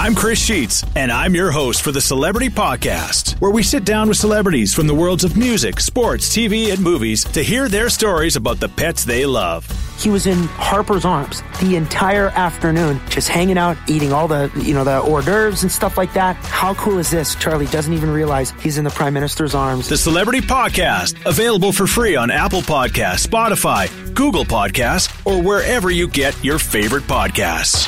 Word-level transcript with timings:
I'm 0.00 0.14
Chris 0.14 0.42
Sheets, 0.42 0.82
and 0.96 1.12
I'm 1.12 1.34
your 1.34 1.50
host 1.50 1.82
for 1.82 1.92
the 1.92 2.00
Celebrity 2.00 2.48
Podcast, 2.48 3.38
where 3.38 3.50
we 3.50 3.62
sit 3.62 3.84
down 3.84 4.08
with 4.08 4.16
celebrities 4.16 4.72
from 4.72 4.86
the 4.86 4.94
worlds 4.94 5.24
of 5.24 5.36
music, 5.36 5.78
sports, 5.78 6.34
TV, 6.34 6.72
and 6.72 6.80
movies 6.80 7.22
to 7.22 7.42
hear 7.42 7.68
their 7.68 7.90
stories 7.90 8.34
about 8.34 8.60
the 8.60 8.68
pets 8.70 9.04
they 9.04 9.26
love. 9.26 9.68
He 9.98 10.08
was 10.08 10.26
in 10.26 10.38
Harper's 10.38 11.04
arms 11.04 11.42
the 11.60 11.76
entire 11.76 12.28
afternoon, 12.30 12.98
just 13.10 13.28
hanging 13.28 13.58
out, 13.58 13.76
eating 13.88 14.10
all 14.10 14.26
the, 14.26 14.50
you 14.56 14.72
know, 14.72 14.84
the 14.84 15.00
hors 15.00 15.22
d'oeuvres 15.22 15.64
and 15.64 15.70
stuff 15.70 15.98
like 15.98 16.14
that. 16.14 16.36
How 16.36 16.72
cool 16.72 16.96
is 16.96 17.10
this? 17.10 17.34
Charlie 17.34 17.66
doesn't 17.66 17.92
even 17.92 18.08
realize 18.08 18.52
he's 18.62 18.78
in 18.78 18.84
the 18.84 18.90
Prime 18.90 19.12
Minister's 19.12 19.54
arms. 19.54 19.86
The 19.86 19.98
Celebrity 19.98 20.40
Podcast, 20.40 21.26
available 21.26 21.72
for 21.72 21.86
free 21.86 22.16
on 22.16 22.30
Apple 22.30 22.62
Podcasts, 22.62 23.26
Spotify, 23.26 24.14
Google 24.14 24.46
Podcasts, 24.46 25.14
or 25.26 25.42
wherever 25.42 25.90
you 25.90 26.08
get 26.08 26.42
your 26.42 26.58
favorite 26.58 27.04
podcasts. 27.04 27.86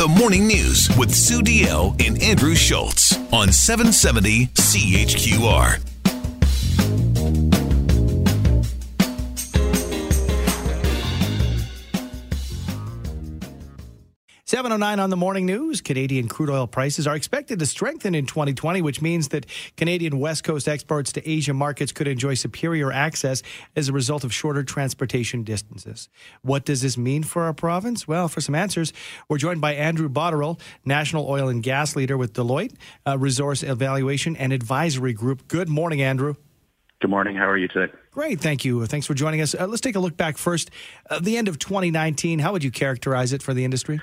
The 0.00 0.08
Morning 0.08 0.46
News 0.46 0.88
with 0.96 1.14
Sue 1.14 1.42
Deyell 1.42 1.94
and 2.02 2.22
Andrew 2.22 2.54
Schultz 2.54 3.18
on 3.34 3.52
770 3.52 4.46
CHQR. 4.46 5.89
709 14.50 14.98
on 14.98 15.10
the 15.10 15.16
morning 15.16 15.46
news. 15.46 15.80
Canadian 15.80 16.26
crude 16.26 16.50
oil 16.50 16.66
prices 16.66 17.06
are 17.06 17.14
expected 17.14 17.60
to 17.60 17.66
strengthen 17.66 18.16
in 18.16 18.26
2020, 18.26 18.82
which 18.82 19.00
means 19.00 19.28
that 19.28 19.46
Canadian 19.76 20.18
West 20.18 20.42
Coast 20.42 20.66
exports 20.66 21.12
to 21.12 21.30
Asia 21.30 21.54
markets 21.54 21.92
could 21.92 22.08
enjoy 22.08 22.34
superior 22.34 22.90
access 22.90 23.44
as 23.76 23.88
a 23.88 23.92
result 23.92 24.24
of 24.24 24.34
shorter 24.34 24.64
transportation 24.64 25.44
distances. 25.44 26.08
What 26.42 26.64
does 26.64 26.82
this 26.82 26.98
mean 26.98 27.22
for 27.22 27.44
our 27.44 27.52
province? 27.52 28.08
Well, 28.08 28.26
for 28.26 28.40
some 28.40 28.56
answers, 28.56 28.92
we're 29.28 29.38
joined 29.38 29.60
by 29.60 29.74
Andrew 29.74 30.08
Botterill, 30.08 30.58
National 30.84 31.28
Oil 31.28 31.48
and 31.48 31.62
Gas 31.62 31.94
Leader 31.94 32.16
with 32.18 32.32
Deloitte 32.32 32.74
uh, 33.06 33.16
Resource 33.16 33.62
Evaluation 33.62 34.34
and 34.34 34.52
Advisory 34.52 35.12
Group. 35.12 35.46
Good 35.46 35.68
morning, 35.68 36.02
Andrew. 36.02 36.34
Good 37.00 37.10
morning. 37.10 37.36
How 37.36 37.48
are 37.48 37.56
you 37.56 37.68
today? 37.68 37.92
Great. 38.10 38.40
Thank 38.40 38.64
you. 38.64 38.84
Thanks 38.86 39.06
for 39.06 39.14
joining 39.14 39.42
us. 39.42 39.54
Uh, 39.54 39.68
let's 39.68 39.80
take 39.80 39.94
a 39.94 40.00
look 40.00 40.16
back 40.16 40.36
first. 40.36 40.72
Uh, 41.08 41.20
the 41.20 41.36
end 41.36 41.46
of 41.46 41.60
2019, 41.60 42.40
how 42.40 42.50
would 42.50 42.64
you 42.64 42.72
characterize 42.72 43.32
it 43.32 43.44
for 43.44 43.54
the 43.54 43.64
industry? 43.64 44.00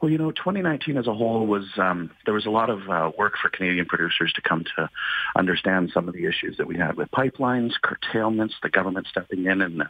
Well, 0.00 0.10
you 0.10 0.18
know, 0.18 0.30
2019 0.30 0.96
as 0.96 1.06
a 1.06 1.14
whole 1.14 1.46
was 1.46 1.64
um, 1.78 2.10
there 2.24 2.34
was 2.34 2.46
a 2.46 2.50
lot 2.50 2.70
of 2.70 2.88
uh, 2.88 3.10
work 3.16 3.34
for 3.40 3.48
Canadian 3.48 3.86
producers 3.86 4.32
to 4.34 4.42
come 4.42 4.64
to 4.76 4.90
understand 5.36 5.90
some 5.92 6.08
of 6.08 6.14
the 6.14 6.26
issues 6.26 6.56
that 6.58 6.66
we 6.66 6.76
had 6.76 6.96
with 6.96 7.10
pipelines, 7.10 7.72
curtailments, 7.82 8.54
the 8.62 8.68
government 8.68 9.06
stepping 9.10 9.46
in 9.46 9.62
and 9.62 9.82
uh, 9.82 9.86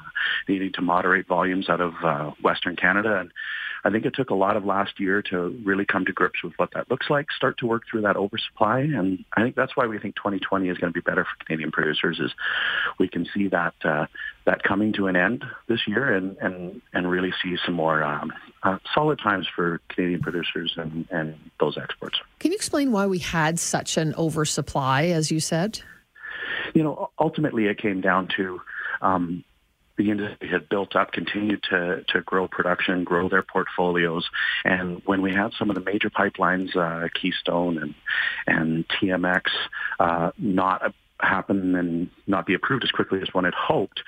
needing 0.48 0.72
to 0.72 0.82
moderate 0.82 1.26
volumes 1.26 1.68
out 1.68 1.80
of 1.80 1.94
uh, 2.04 2.30
Western 2.42 2.76
Canada, 2.76 3.18
and 3.20 3.32
I 3.86 3.90
think 3.90 4.04
it 4.04 4.16
took 4.16 4.30
a 4.30 4.34
lot 4.34 4.56
of 4.56 4.64
last 4.64 4.98
year 4.98 5.22
to 5.30 5.56
really 5.64 5.84
come 5.84 6.04
to 6.06 6.12
grips 6.12 6.42
with 6.42 6.54
what 6.56 6.70
that 6.74 6.90
looks 6.90 7.08
like, 7.08 7.30
start 7.30 7.58
to 7.58 7.68
work 7.68 7.84
through 7.88 8.00
that 8.00 8.16
oversupply. 8.16 8.80
And 8.80 9.24
I 9.36 9.42
think 9.42 9.54
that's 9.54 9.76
why 9.76 9.86
we 9.86 10.00
think 10.00 10.16
2020 10.16 10.68
is 10.68 10.76
going 10.76 10.92
to 10.92 10.94
be 10.94 11.00
better 11.00 11.24
for 11.24 11.44
Canadian 11.44 11.70
producers 11.70 12.18
is 12.18 12.32
we 12.98 13.06
can 13.06 13.28
see 13.32 13.46
that 13.46 13.74
uh, 13.84 14.06
that 14.44 14.64
coming 14.64 14.92
to 14.94 15.06
an 15.06 15.14
end 15.14 15.44
this 15.68 15.86
year 15.86 16.12
and, 16.12 16.36
and, 16.38 16.82
and 16.92 17.08
really 17.08 17.32
see 17.40 17.56
some 17.64 17.74
more 17.74 18.02
um, 18.02 18.32
uh, 18.64 18.78
solid 18.92 19.20
times 19.20 19.46
for 19.54 19.80
Canadian 19.88 20.20
producers 20.20 20.74
and, 20.76 21.06
and 21.12 21.38
those 21.60 21.78
exports. 21.78 22.18
Can 22.40 22.50
you 22.50 22.56
explain 22.56 22.90
why 22.90 23.06
we 23.06 23.20
had 23.20 23.60
such 23.60 23.96
an 23.96 24.16
oversupply, 24.16 25.06
as 25.06 25.30
you 25.30 25.38
said? 25.38 25.80
You 26.74 26.82
know, 26.82 27.10
ultimately 27.20 27.66
it 27.66 27.78
came 27.78 28.00
down 28.00 28.26
to 28.36 28.60
um, 29.00 29.44
the 29.96 30.10
industry 30.10 30.48
had 30.48 30.68
built 30.68 30.94
up, 30.94 31.12
continued 31.12 31.62
to, 31.70 32.04
to 32.08 32.20
grow 32.20 32.48
production, 32.48 33.04
grow 33.04 33.28
their 33.28 33.42
portfolios. 33.42 34.28
And 34.64 35.02
when 35.04 35.22
we 35.22 35.32
had 35.32 35.52
some 35.58 35.70
of 35.70 35.74
the 35.74 35.82
major 35.82 36.10
pipelines, 36.10 36.76
uh, 36.76 37.08
Keystone 37.20 37.78
and, 37.78 37.94
and 38.46 38.88
TMX, 38.88 39.42
uh, 39.98 40.32
not 40.38 40.92
happen 41.20 41.74
and 41.74 42.10
not 42.26 42.46
be 42.46 42.54
approved 42.54 42.84
as 42.84 42.90
quickly 42.90 43.20
as 43.22 43.32
one 43.32 43.44
had 43.44 43.54
hoped, 43.54 44.02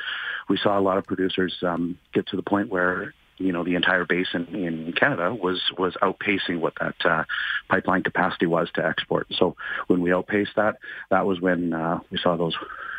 we 0.49 0.59
saw 0.59 0.79
a 0.79 0.81
lot 0.81 0.99
of 0.99 1.05
producers 1.05 1.57
um, 1.63 1.99
get 2.13 2.27
to 2.29 2.37
the 2.37 2.43
point 2.43 2.69
where 2.69 3.15
you 3.39 3.53
know 3.53 3.65
the 3.65 3.77
entire 3.77 4.05
basin 4.05 4.47
in 4.55 4.93
Canada 4.93 5.33
was 5.33 5.63
was 5.79 5.97
outpacing 6.03 6.61
what 6.61 6.75
that 6.81 6.97
uh, 7.05 7.25
pipeline 7.69 8.03
capacity 8.03 8.47
was 8.47 8.69
to 8.75 8.85
export. 8.85 9.29
So 9.31 9.57
when 9.87 10.03
we 10.03 10.13
outpaced 10.13 10.57
that, 10.57 10.77
that 11.11 11.25
was 11.25 11.41
when 11.41 11.73
uh, 11.73 12.01
we 12.11 12.19
saw 12.19 12.37
those 12.37 12.57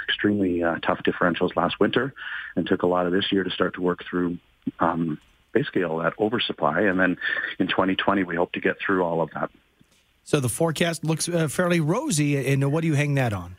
extremely 0.10 0.64
uh, 0.64 0.76
tough 0.86 1.00
differentials 1.06 1.56
last 1.56 1.80
winter, 1.80 2.14
and 2.56 2.68
took 2.68 2.84
a 2.84 2.88
lot 2.88 3.06
of 3.06 3.12
this 3.12 3.32
year 3.32 3.44
to 3.44 3.50
start 3.52 3.76
to 3.76 3.82
work 3.82 4.04
through. 4.10 4.38
Um, 4.80 5.20
basically 5.52 5.84
all 5.84 5.98
that 5.98 6.14
oversupply. 6.20 6.82
And 6.82 7.00
then 7.00 7.18
in 7.58 7.68
2020 7.68 8.24
we 8.24 8.36
hope 8.36 8.52
to 8.54 8.62
get 8.62 8.78
through 8.80 9.04
all 9.04 9.22
of 9.22 9.30
that. 9.32 9.50
So 10.24 10.40
the 10.40 10.50
forecast 10.50 11.04
looks 11.04 11.28
uh, 11.28 11.48
fairly 11.48 11.80
rosy. 11.80 12.52
And 12.54 12.72
what 12.72 12.82
do 12.82 12.88
you 12.88 12.94
hang 12.94 13.16
that 13.16 13.34
on 13.34 13.58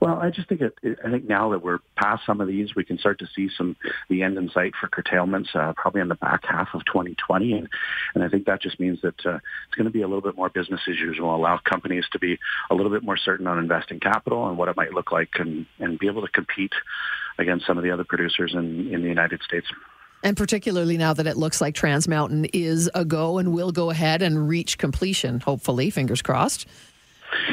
well, 0.00 0.18
I 0.20 0.30
just 0.30 0.48
think 0.48 0.60
it, 0.60 0.74
it, 0.82 0.98
I 1.04 1.10
think 1.10 1.28
now 1.28 1.50
that 1.50 1.62
we're 1.62 1.78
past 1.96 2.24
some 2.26 2.40
of 2.40 2.48
these, 2.48 2.74
we 2.74 2.84
can 2.84 2.98
start 2.98 3.18
to 3.20 3.26
see 3.34 3.48
some 3.56 3.76
the 4.08 4.22
end 4.22 4.38
in 4.38 4.50
sight 4.50 4.74
for 4.80 4.88
curtailments, 4.88 5.50
uh, 5.54 5.72
probably 5.76 6.00
in 6.00 6.08
the 6.08 6.14
back 6.14 6.44
half 6.44 6.68
of 6.74 6.84
2020, 6.84 7.52
and 7.52 7.68
and 8.14 8.24
I 8.24 8.28
think 8.28 8.46
that 8.46 8.62
just 8.62 8.78
means 8.80 9.00
that 9.02 9.24
uh, 9.26 9.36
it's 9.36 9.74
going 9.76 9.86
to 9.86 9.90
be 9.90 10.02
a 10.02 10.08
little 10.08 10.22
bit 10.22 10.36
more 10.36 10.48
business 10.48 10.80
as 10.88 10.98
usual. 10.98 11.34
Allow 11.34 11.58
companies 11.58 12.04
to 12.12 12.18
be 12.18 12.38
a 12.70 12.74
little 12.74 12.92
bit 12.92 13.02
more 13.02 13.16
certain 13.16 13.46
on 13.46 13.58
investing 13.58 14.00
capital 14.00 14.48
and 14.48 14.58
what 14.58 14.68
it 14.68 14.76
might 14.76 14.92
look 14.92 15.12
like, 15.12 15.30
and 15.38 15.66
and 15.78 15.98
be 15.98 16.06
able 16.06 16.22
to 16.22 16.32
compete 16.32 16.72
against 17.38 17.66
some 17.66 17.78
of 17.78 17.84
the 17.84 17.90
other 17.90 18.04
producers 18.04 18.54
in 18.54 18.92
in 18.92 19.02
the 19.02 19.08
United 19.08 19.42
States. 19.42 19.66
And 20.22 20.36
particularly 20.36 20.96
now 20.96 21.12
that 21.12 21.26
it 21.26 21.36
looks 21.36 21.60
like 21.60 21.74
Trans 21.74 22.08
Mountain 22.08 22.46
is 22.46 22.90
a 22.94 23.04
go 23.04 23.38
and 23.38 23.52
will 23.52 23.70
go 23.70 23.90
ahead 23.90 24.22
and 24.22 24.48
reach 24.48 24.78
completion, 24.78 25.40
hopefully, 25.40 25.90
fingers 25.90 26.22
crossed. 26.22 26.66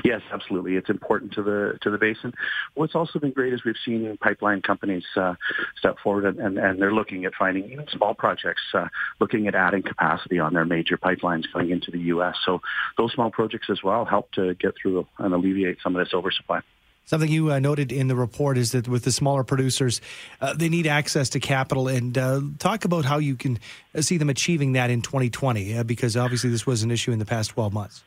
Yes, 0.04 0.22
absolutely. 0.32 0.76
It's 0.76 0.90
important 0.90 1.34
to 1.34 1.44
the 1.44 1.78
to 1.82 1.90
the 1.90 1.98
basin. 1.98 2.34
What's 2.74 2.96
also 2.96 3.20
been 3.20 3.32
great 3.32 3.54
is 3.54 3.64
we've 3.64 3.76
seen 3.86 4.18
pipeline 4.18 4.62
companies 4.62 5.04
uh, 5.16 5.36
step 5.78 5.98
forward 6.04 6.26
and, 6.26 6.40
and, 6.40 6.58
and, 6.58 6.82
they're 6.82 6.94
looking 6.94 7.26
at 7.26 7.34
finding 7.38 7.72
even 7.72 7.88
small 7.88 8.14
projects, 8.14 8.62
uh, 8.74 8.88
looking 9.20 9.48
at 9.48 9.56
adding 9.56 9.84
capacity 9.84 10.40
on 10.40 10.54
their 10.54 10.66
major 10.66 10.98
pipelines 10.98 11.44
going 11.54 11.70
into 11.70 11.92
the 11.92 12.00
U.S. 12.00 12.36
So 12.46 12.62
those 12.98 13.14
small 13.14 13.32
projects 13.32 13.68
as 13.70 13.84
well 13.84 14.06
help 14.06 14.32
to 14.34 14.56
get 14.56 14.74
through 14.82 15.08
and 15.20 15.34
alleviate 15.34 15.78
some 15.82 15.96
of 15.96 16.06
this 16.06 16.14
oversupply. 16.14 16.62
Something 17.06 17.30
you 17.30 17.52
uh, 17.52 17.60
noted 17.60 17.92
in 17.92 18.08
the 18.08 18.16
report 18.16 18.58
is 18.58 18.72
that 18.72 18.88
with 18.88 19.04
the 19.04 19.12
smaller 19.12 19.44
producers, 19.44 20.00
uh, 20.40 20.54
they 20.54 20.70
need 20.70 20.88
access 20.88 21.30
to 21.30 21.40
capital. 21.40 21.90
And 21.90 22.18
uh, 22.18 22.42
talk 22.60 22.86
about 22.86 23.04
how 23.04 23.18
you 23.18 23.36
can 23.36 23.60
see 24.02 24.18
them 24.18 24.30
achieving 24.30 24.74
that 24.74 24.90
in 24.90 25.02
2020, 25.02 25.78
uh, 25.78 25.84
because 25.84 26.18
obviously 26.18 26.50
this 26.50 26.66
was 26.66 26.84
an 26.84 26.92
issue 26.92 27.12
in 27.12 27.20
the 27.20 27.26
past 27.26 27.52
12 27.52 27.74
months. 27.74 28.04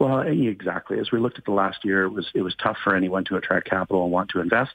Well, 0.00 0.20
exactly. 0.20 0.98
As 0.98 1.12
we 1.12 1.18
looked 1.18 1.38
at 1.38 1.44
the 1.44 1.52
last 1.52 1.84
year, 1.84 2.04
it 2.04 2.10
was 2.10 2.26
it 2.34 2.42
was 2.42 2.54
tough 2.56 2.76
for 2.82 2.96
anyone 2.96 3.24
to 3.26 3.36
attract 3.36 3.68
capital 3.68 4.02
and 4.02 4.12
want 4.12 4.30
to 4.30 4.40
invest 4.40 4.72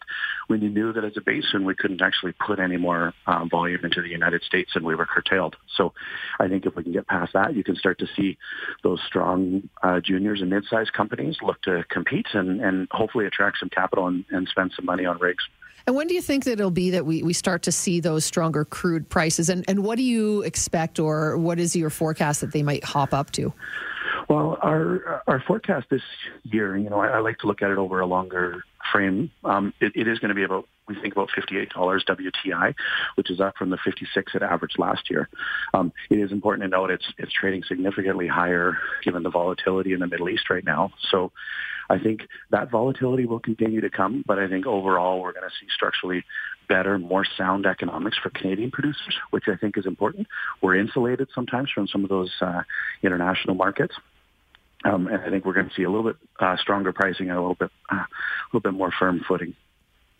when 0.47 0.61
you 0.61 0.69
knew 0.69 0.93
that 0.93 1.03
as 1.03 1.17
a 1.17 1.21
basin 1.21 1.65
we 1.65 1.75
couldn't 1.75 2.01
actually 2.01 2.33
put 2.45 2.59
any 2.59 2.77
more 2.77 3.13
um, 3.27 3.49
volume 3.49 3.83
into 3.83 4.01
the 4.01 4.09
United 4.09 4.43
States 4.43 4.71
and 4.75 4.85
we 4.85 4.95
were 4.95 5.05
curtailed. 5.05 5.55
So, 5.75 5.93
I 6.39 6.47
think 6.47 6.65
if 6.65 6.75
we 6.75 6.83
can 6.83 6.93
get 6.93 7.07
past 7.07 7.33
that, 7.33 7.55
you 7.55 7.63
can 7.63 7.75
start 7.75 7.99
to 7.99 8.07
see 8.15 8.37
those 8.83 8.99
strong 9.05 9.69
uh, 9.83 9.99
juniors 9.99 10.41
and 10.41 10.49
mid-sized 10.49 10.93
companies 10.93 11.37
look 11.41 11.61
to 11.63 11.83
compete 11.89 12.27
and, 12.33 12.61
and 12.61 12.87
hopefully 12.91 13.25
attract 13.25 13.57
some 13.59 13.69
capital 13.69 14.07
and, 14.07 14.25
and 14.29 14.47
spend 14.47 14.71
some 14.75 14.85
money 14.85 15.05
on 15.05 15.17
rigs. 15.19 15.43
And 15.87 15.95
when 15.95 16.07
do 16.07 16.13
you 16.13 16.21
think 16.21 16.43
that 16.45 16.53
it'll 16.53 16.71
be 16.71 16.91
that 16.91 17.05
we, 17.05 17.23
we 17.23 17.33
start 17.33 17.63
to 17.63 17.71
see 17.71 17.99
those 17.99 18.25
stronger 18.25 18.65
crude 18.65 19.09
prices? 19.09 19.49
And, 19.49 19.65
and 19.67 19.83
what 19.83 19.97
do 19.97 20.03
you 20.03 20.41
expect 20.43 20.99
or 20.99 21.37
what 21.37 21.59
is 21.59 21.75
your 21.75 21.89
forecast 21.89 22.41
that 22.41 22.51
they 22.51 22.63
might 22.63 22.83
hop 22.83 23.13
up 23.13 23.31
to? 23.31 23.53
Well, 24.27 24.57
our 24.61 25.23
our 25.27 25.43
forecast 25.47 25.87
this 25.89 26.01
year, 26.43 26.77
you 26.77 26.89
know, 26.89 26.99
I, 26.99 27.07
I 27.07 27.19
like 27.19 27.39
to 27.39 27.47
look 27.47 27.61
at 27.61 27.71
it 27.71 27.77
over 27.77 27.99
a 27.99 28.05
longer 28.05 28.63
frame. 28.91 29.31
Um, 29.43 29.73
it, 29.79 29.93
it 29.95 30.07
is 30.07 30.19
going 30.19 30.29
to 30.29 30.35
be 30.35 30.43
about 30.43 30.67
we 30.87 30.95
think 30.99 31.13
about 31.13 31.29
$58 31.29 31.69
WTI, 31.69 32.73
which 33.15 33.29
is 33.29 33.39
up 33.39 33.55
from 33.57 33.69
the 33.69 33.77
56 33.77 34.33
it 34.33 34.41
averaged 34.41 34.79
last 34.79 35.09
year. 35.09 35.29
Um, 35.73 35.93
it 36.09 36.17
is 36.17 36.31
important 36.31 36.63
to 36.63 36.69
note 36.69 36.89
it's 36.89 37.05
it's 37.17 37.31
trading 37.31 37.63
significantly 37.63 38.27
higher 38.27 38.77
given 39.03 39.23
the 39.23 39.29
volatility 39.29 39.93
in 39.93 39.99
the 39.99 40.07
Middle 40.07 40.29
East 40.29 40.49
right 40.49 40.63
now. 40.63 40.91
So 41.11 41.31
I 41.89 41.97
think 41.97 42.27
that 42.51 42.69
volatility 42.69 43.25
will 43.25 43.39
continue 43.39 43.81
to 43.81 43.89
come, 43.89 44.23
but 44.27 44.37
I 44.37 44.47
think 44.47 44.67
overall 44.67 45.21
we're 45.21 45.33
going 45.33 45.49
to 45.49 45.55
see 45.59 45.67
structurally 45.73 46.23
better, 46.67 46.99
more 46.99 47.25
sound 47.37 47.65
economics 47.65 48.17
for 48.21 48.29
Canadian 48.29 48.69
producers, 48.69 49.15
which 49.31 49.45
I 49.47 49.55
think 49.55 49.77
is 49.77 49.85
important. 49.85 50.27
We're 50.61 50.75
insulated 50.75 51.29
sometimes 51.33 51.71
from 51.71 51.87
some 51.87 52.03
of 52.03 52.09
those 52.09 52.31
uh, 52.41 52.61
international 53.01 53.55
markets. 53.55 53.95
Um, 54.85 55.07
and 55.07 55.21
I 55.21 55.29
think 55.29 55.45
we're 55.45 55.53
going 55.53 55.67
to 55.69 55.75
see 55.75 55.83
a 55.83 55.89
little 55.89 56.05
bit 56.05 56.15
uh, 56.39 56.55
stronger 56.57 56.93
pricing 56.93 57.29
and 57.29 57.37
a 57.37 57.41
little 57.41 57.55
bit, 57.55 57.71
uh, 57.91 57.95
a 57.95 58.07
little 58.53 58.71
bit 58.71 58.77
more 58.77 58.91
firm 58.97 59.21
footing. 59.27 59.55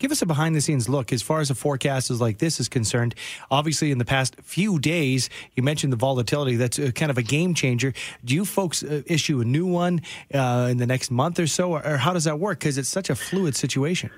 Give 0.00 0.10
us 0.10 0.22
a 0.22 0.26
behind 0.26 0.56
the 0.56 0.62
scenes 0.62 0.88
look 0.88 1.12
as 1.12 1.20
far 1.20 1.40
as 1.40 1.50
a 1.50 1.54
forecast 1.54 2.10
is 2.10 2.22
like 2.22 2.38
this 2.38 2.58
is 2.58 2.70
concerned. 2.70 3.14
Obviously, 3.50 3.90
in 3.90 3.98
the 3.98 4.06
past 4.06 4.34
few 4.42 4.78
days, 4.78 5.28
you 5.54 5.62
mentioned 5.62 5.92
the 5.92 5.98
volatility. 5.98 6.56
That's 6.56 6.78
kind 6.92 7.10
of 7.10 7.18
a 7.18 7.22
game 7.22 7.52
changer. 7.52 7.92
Do 8.24 8.34
you 8.34 8.46
folks 8.46 8.82
uh, 8.82 9.02
issue 9.04 9.42
a 9.42 9.44
new 9.44 9.66
one 9.66 10.00
uh, 10.32 10.68
in 10.70 10.78
the 10.78 10.86
next 10.86 11.10
month 11.10 11.38
or 11.38 11.46
so, 11.46 11.72
or, 11.72 11.86
or 11.86 11.98
how 11.98 12.14
does 12.14 12.24
that 12.24 12.38
work? 12.38 12.60
Because 12.60 12.78
it's 12.78 12.88
such 12.88 13.10
a 13.10 13.14
fluid 13.14 13.54
situation. 13.54 14.10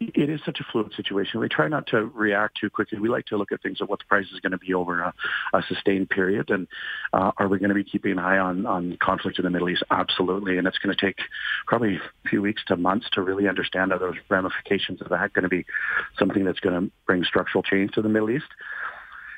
It 0.00 0.30
is 0.30 0.40
such 0.44 0.60
a 0.60 0.64
fluid 0.70 0.92
situation. 0.94 1.40
We 1.40 1.48
try 1.48 1.68
not 1.68 1.86
to 1.88 2.06
react 2.06 2.58
too 2.60 2.70
quickly. 2.70 2.98
We 2.98 3.08
like 3.08 3.26
to 3.26 3.36
look 3.36 3.52
at 3.52 3.62
things 3.62 3.78
at 3.80 3.88
what 3.88 3.98
the 4.00 4.04
price 4.06 4.26
is 4.32 4.40
going 4.40 4.52
to 4.52 4.58
be 4.58 4.74
over 4.74 5.00
a, 5.00 5.14
a 5.52 5.62
sustained 5.68 6.10
period. 6.10 6.50
And 6.50 6.66
uh, 7.12 7.32
are 7.36 7.48
we 7.48 7.58
going 7.58 7.70
to 7.70 7.74
be 7.74 7.84
keeping 7.84 8.12
an 8.12 8.18
eye 8.18 8.38
on, 8.38 8.66
on 8.66 8.96
conflict 9.00 9.38
in 9.38 9.44
the 9.44 9.50
Middle 9.50 9.68
East? 9.68 9.82
Absolutely. 9.90 10.58
And 10.58 10.66
it's 10.66 10.78
going 10.78 10.94
to 10.94 11.06
take 11.06 11.18
probably 11.66 11.96
a 11.96 12.28
few 12.28 12.42
weeks 12.42 12.62
to 12.68 12.76
months 12.76 13.06
to 13.12 13.22
really 13.22 13.48
understand 13.48 13.92
are 13.92 13.98
those 13.98 14.16
ramifications 14.28 15.00
of 15.00 15.08
that 15.10 15.32
going 15.32 15.44
to 15.44 15.48
be 15.48 15.64
something 16.18 16.44
that's 16.44 16.60
going 16.60 16.80
to 16.80 16.92
bring 17.06 17.24
structural 17.24 17.62
change 17.62 17.92
to 17.92 18.02
the 18.02 18.08
Middle 18.08 18.30
East. 18.30 18.46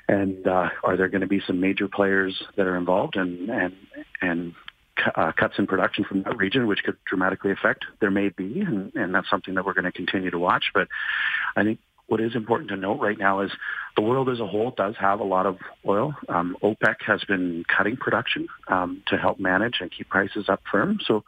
And 0.08 0.46
uh, 0.46 0.70
are 0.84 0.96
there 0.96 1.08
going 1.08 1.20
to 1.20 1.26
be 1.26 1.42
some 1.46 1.60
major 1.60 1.86
players 1.86 2.42
that 2.56 2.66
are 2.66 2.76
involved 2.76 3.16
and 3.16 3.50
and 3.50 3.74
and 4.22 4.54
uh, 5.14 5.32
cuts 5.32 5.54
in 5.58 5.66
production 5.66 6.04
from 6.04 6.22
that 6.22 6.36
region, 6.36 6.66
which 6.66 6.82
could 6.84 6.96
dramatically 7.04 7.50
affect. 7.50 7.84
There 8.00 8.10
may 8.10 8.28
be, 8.28 8.60
and, 8.60 8.94
and 8.94 9.14
that's 9.14 9.28
something 9.30 9.54
that 9.54 9.64
we're 9.64 9.74
going 9.74 9.84
to 9.84 9.92
continue 9.92 10.30
to 10.30 10.38
watch. 10.38 10.70
But 10.74 10.88
I 11.56 11.64
think 11.64 11.78
what 12.06 12.20
is 12.20 12.34
important 12.34 12.70
to 12.70 12.76
note 12.76 13.00
right 13.00 13.18
now 13.18 13.40
is 13.40 13.50
the 13.94 14.02
world 14.02 14.28
as 14.30 14.40
a 14.40 14.46
whole 14.46 14.70
does 14.70 14.94
have 14.98 15.20
a 15.20 15.24
lot 15.24 15.46
of 15.46 15.58
oil. 15.86 16.14
Um, 16.28 16.56
OPEC 16.62 16.96
has 17.06 17.22
been 17.24 17.64
cutting 17.64 17.96
production 17.96 18.48
um, 18.68 19.02
to 19.08 19.16
help 19.16 19.38
manage 19.38 19.76
and 19.80 19.90
keep 19.90 20.08
prices 20.08 20.48
up 20.48 20.62
firm. 20.70 20.98
So 21.04 21.24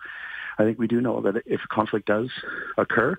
I 0.58 0.64
think 0.64 0.78
we 0.78 0.86
do 0.86 1.00
know 1.00 1.20
that 1.22 1.42
if 1.46 1.60
a 1.64 1.68
conflict 1.68 2.06
does 2.06 2.30
occur, 2.78 3.16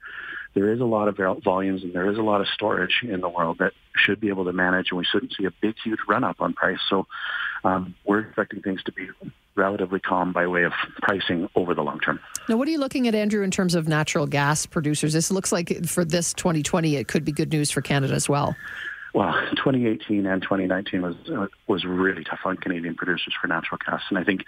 there 0.54 0.72
is 0.72 0.80
a 0.80 0.86
lot 0.86 1.08
of 1.08 1.18
volumes 1.44 1.84
and 1.84 1.94
there 1.94 2.10
is 2.10 2.18
a 2.18 2.22
lot 2.22 2.42
of 2.42 2.48
storage 2.48 3.04
in 3.04 3.22
the 3.22 3.30
world 3.30 3.58
that 3.60 3.74
should 3.96 4.20
be 4.20 4.30
able 4.30 4.46
to 4.46 4.54
manage, 4.54 4.88
and 4.90 4.98
we 4.98 5.06
shouldn't 5.06 5.34
see 5.38 5.46
a 5.46 5.52
big, 5.62 5.76
huge 5.84 6.00
run 6.08 6.24
up 6.24 6.38
on 6.40 6.54
price. 6.54 6.80
So 6.90 7.08
um, 7.64 7.96
we're 8.06 8.20
expecting 8.20 8.62
things 8.62 8.84
to 8.84 8.92
be 8.92 9.10
relatively 9.56 10.00
calm 10.00 10.34
by 10.34 10.48
way 10.48 10.64
of 10.64 10.74
pricing 11.02 11.50
over 11.56 11.74
the 11.74 11.82
long 11.82 12.00
term. 12.00 12.20
Now, 12.50 12.58
what 12.58 12.68
are 12.68 12.72
you 12.72 12.80
looking 12.80 13.08
at, 13.08 13.16
Andrew, 13.16 13.44
in 13.44 13.52
terms 13.52 13.76
of 13.76 13.88
natural 13.88 14.28
gas 14.28 14.66
producers? 14.66 15.14
This 15.14 15.32
looks 15.32 15.52
like 15.52 15.86
for 15.86 16.04
this 16.04 16.34
2020, 16.34 16.96
it 16.96 17.08
could 17.08 17.26
be 17.26 17.32
good 17.32 17.52
news 17.52 17.70
for 17.72 17.82
Canada 17.82 18.14
as 18.14 18.28
well. 18.28 18.56
Well, 19.14 19.34
2018 19.58 20.26
and 20.26 20.42
2019 20.42 21.02
was 21.02 21.16
uh, 21.30 21.48
was 21.68 21.84
really 21.84 22.24
tough 22.24 22.40
on 22.46 22.56
Canadian 22.56 22.96
producers 22.96 23.34
for 23.42 23.48
natural 23.48 23.78
gas, 23.86 24.02
and 24.08 24.18
I 24.18 24.24
think 24.24 24.46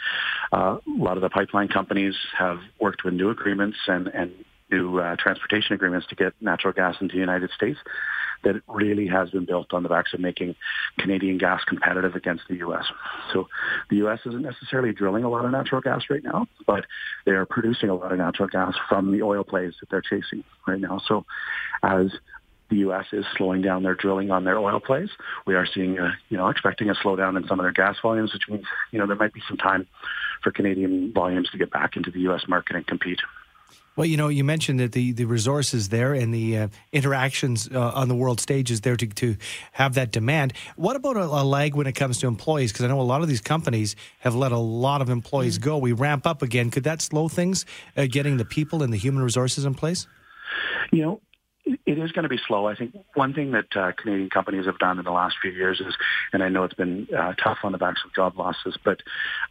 uh, 0.53 0.77
a 0.77 1.03
lot 1.03 1.17
of 1.17 1.21
the 1.21 1.29
pipeline 1.29 1.67
companies 1.67 2.15
have 2.37 2.59
worked 2.79 3.03
with 3.03 3.13
new 3.13 3.29
agreements 3.29 3.77
and 3.87 4.07
and 4.07 4.31
new 4.73 4.99
uh, 4.99 5.15
transportation 5.17 5.73
agreements 5.73 6.07
to 6.07 6.15
get 6.15 6.33
natural 6.41 6.73
gas 6.73 6.95
into 6.99 7.13
the 7.13 7.19
United 7.19 7.51
States 7.51 7.79
that 8.43 8.61
really 8.67 9.07
has 9.07 9.29
been 9.29 9.45
built 9.45 9.73
on 9.73 9.83
the 9.83 9.89
backs 9.89 10.13
of 10.13 10.19
making 10.19 10.55
Canadian 10.99 11.37
gas 11.37 11.63
competitive 11.63 12.15
against 12.15 12.43
the 12.49 12.55
U.S. 12.57 12.85
So 13.31 13.47
the 13.89 13.97
U.S. 13.97 14.19
isn't 14.25 14.41
necessarily 14.41 14.93
drilling 14.93 15.23
a 15.23 15.29
lot 15.29 15.45
of 15.45 15.51
natural 15.51 15.81
gas 15.81 16.03
right 16.09 16.23
now, 16.23 16.47
but 16.67 16.85
they 17.25 17.31
are 17.31 17.45
producing 17.45 17.89
a 17.89 17.95
lot 17.95 18.11
of 18.11 18.17
natural 18.17 18.49
gas 18.49 18.73
from 18.89 19.11
the 19.11 19.21
oil 19.21 19.43
plays 19.43 19.73
that 19.79 19.89
they're 19.89 20.01
chasing 20.01 20.43
right 20.67 20.79
now. 20.79 21.01
So 21.07 21.25
as 21.81 22.11
the 22.69 22.77
U.S. 22.79 23.05
is 23.13 23.25
slowing 23.37 23.61
down 23.61 23.83
their 23.83 23.93
drilling 23.93 24.31
on 24.31 24.45
their 24.45 24.57
oil 24.57 24.79
plays. 24.79 25.09
We 25.45 25.53
are 25.53 25.67
seeing, 25.71 25.99
a, 25.99 26.17
you 26.29 26.37
know, 26.37 26.49
expecting 26.49 26.89
a 26.89 26.95
slowdown 26.95 27.37
in 27.37 27.47
some 27.47 27.59
of 27.59 27.65
their 27.65 27.71
gas 27.71 27.97
volumes, 28.01 28.33
which 28.33 28.47
means, 28.49 28.65
you 28.91 28.97
know, 28.97 29.05
there 29.05 29.15
might 29.15 29.33
be 29.33 29.43
some 29.47 29.57
time 29.57 29.85
for 30.41 30.51
Canadian 30.51 31.13
volumes 31.13 31.49
to 31.51 31.57
get 31.57 31.69
back 31.69 31.95
into 31.95 32.09
the 32.09 32.21
U.S. 32.21 32.45
market 32.47 32.75
and 32.75 32.87
compete. 32.87 33.19
Well, 33.95 34.05
you 34.05 34.17
know, 34.17 34.27
you 34.27 34.43
mentioned 34.43 34.79
that 34.79 34.91
the, 34.91 35.11
the 35.11 35.25
resources 35.25 35.89
there 35.89 36.13
and 36.13 36.33
the 36.33 36.57
uh, 36.57 36.67
interactions 36.91 37.69
uh, 37.71 37.91
on 37.93 38.07
the 38.07 38.15
world 38.15 38.39
stage 38.39 38.71
is 38.71 38.81
there 38.81 38.95
to, 38.95 39.07
to 39.07 39.35
have 39.71 39.93
that 39.93 40.11
demand. 40.11 40.53
What 40.75 40.95
about 40.95 41.15
a, 41.15 41.23
a 41.23 41.43
lag 41.43 41.75
when 41.75 41.85
it 41.85 41.93
comes 41.93 42.17
to 42.19 42.27
employees? 42.27 42.71
Because 42.71 42.85
I 42.85 42.87
know 42.87 42.99
a 42.99 43.03
lot 43.03 43.21
of 43.21 43.27
these 43.27 43.41
companies 43.41 43.95
have 44.19 44.33
let 44.33 44.51
a 44.51 44.57
lot 44.57 45.01
of 45.01 45.09
employees 45.09 45.59
mm-hmm. 45.59 45.69
go. 45.69 45.77
We 45.77 45.91
ramp 45.91 46.25
up 46.25 46.41
again. 46.41 46.71
Could 46.71 46.85
that 46.85 47.01
slow 47.01 47.27
things, 47.27 47.65
uh, 47.95 48.07
getting 48.09 48.37
the 48.37 48.45
people 48.45 48.81
and 48.81 48.91
the 48.91 48.97
human 48.97 49.23
resources 49.23 49.63
in 49.63 49.75
place? 49.75 50.07
You 50.91 51.01
know, 51.03 51.21
it 51.65 51.97
is 51.97 52.11
going 52.11 52.23
to 52.23 52.29
be 52.29 52.39
slow. 52.47 52.67
I 52.67 52.75
think 52.75 52.93
one 53.13 53.33
thing 53.33 53.51
that 53.51 53.75
uh, 53.75 53.91
Canadian 53.93 54.29
companies 54.29 54.65
have 54.65 54.79
done 54.79 54.99
in 54.99 55.05
the 55.05 55.11
last 55.11 55.35
few 55.41 55.51
years 55.51 55.79
is, 55.79 55.95
and 56.33 56.43
I 56.43 56.49
know 56.49 56.63
it's 56.63 56.73
been 56.73 57.07
uh, 57.17 57.33
tough 57.41 57.59
on 57.63 57.71
the 57.71 57.77
backs 57.77 58.01
of 58.05 58.13
job 58.13 58.37
losses, 58.37 58.77
but 58.83 59.01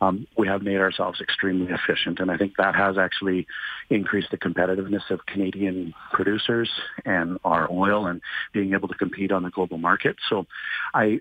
um, 0.00 0.26
we 0.36 0.46
have 0.46 0.62
made 0.62 0.78
ourselves 0.78 1.20
extremely 1.20 1.72
efficient, 1.72 2.20
and 2.20 2.30
I 2.30 2.36
think 2.36 2.56
that 2.58 2.74
has 2.74 2.98
actually 2.98 3.46
increased 3.88 4.30
the 4.30 4.38
competitiveness 4.38 5.10
of 5.10 5.24
Canadian 5.26 5.94
producers 6.12 6.70
and 7.04 7.38
our 7.44 7.70
oil 7.70 8.06
and 8.06 8.20
being 8.52 8.74
able 8.74 8.88
to 8.88 8.94
compete 8.94 9.32
on 9.32 9.42
the 9.42 9.50
global 9.50 9.78
market. 9.78 10.16
So, 10.28 10.46
I 10.94 11.20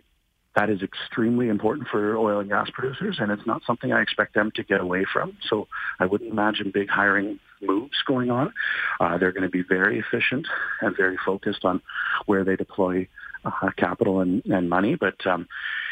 that 0.56 0.69
is 0.69 0.81
extremely 0.81 1.48
important 1.48 1.88
for 1.88 2.18
oil 2.18 2.39
and 2.39 2.50
gas 2.50 2.69
producers, 2.74 3.18
and 3.19 3.31
it's 3.31 3.45
not 3.45 3.62
something 3.65 3.94
I 3.94 4.01
expect 4.01 4.33
them 4.33 4.51
to 4.56 4.63
get 4.63 4.81
away 4.81 5.06
from. 5.12 5.38
So 5.50 5.68
I 6.00 6.06
wouldn't 6.06 6.31
imagine 6.31 6.71
big 6.71 6.89
hiring 6.89 7.39
moves 7.62 8.01
going 8.06 8.31
on. 8.31 8.53
Uh, 9.00 9.18
they're 9.18 9.31
going 9.31 9.44
to 9.44 9.50
be 9.50 9.63
very 9.63 10.00
efficient 10.00 10.48
and 10.81 10.95
very 10.95 11.18
focused 11.25 11.63
on 11.63 11.81
where 12.25 12.44
they 12.44 12.56
deploy 12.56 13.07
uh, 13.45 13.69
capital 13.77 14.19
and, 14.19 14.45
and 14.45 14.69
money. 14.69 14.95
But 14.95 15.25
um, 15.25 15.48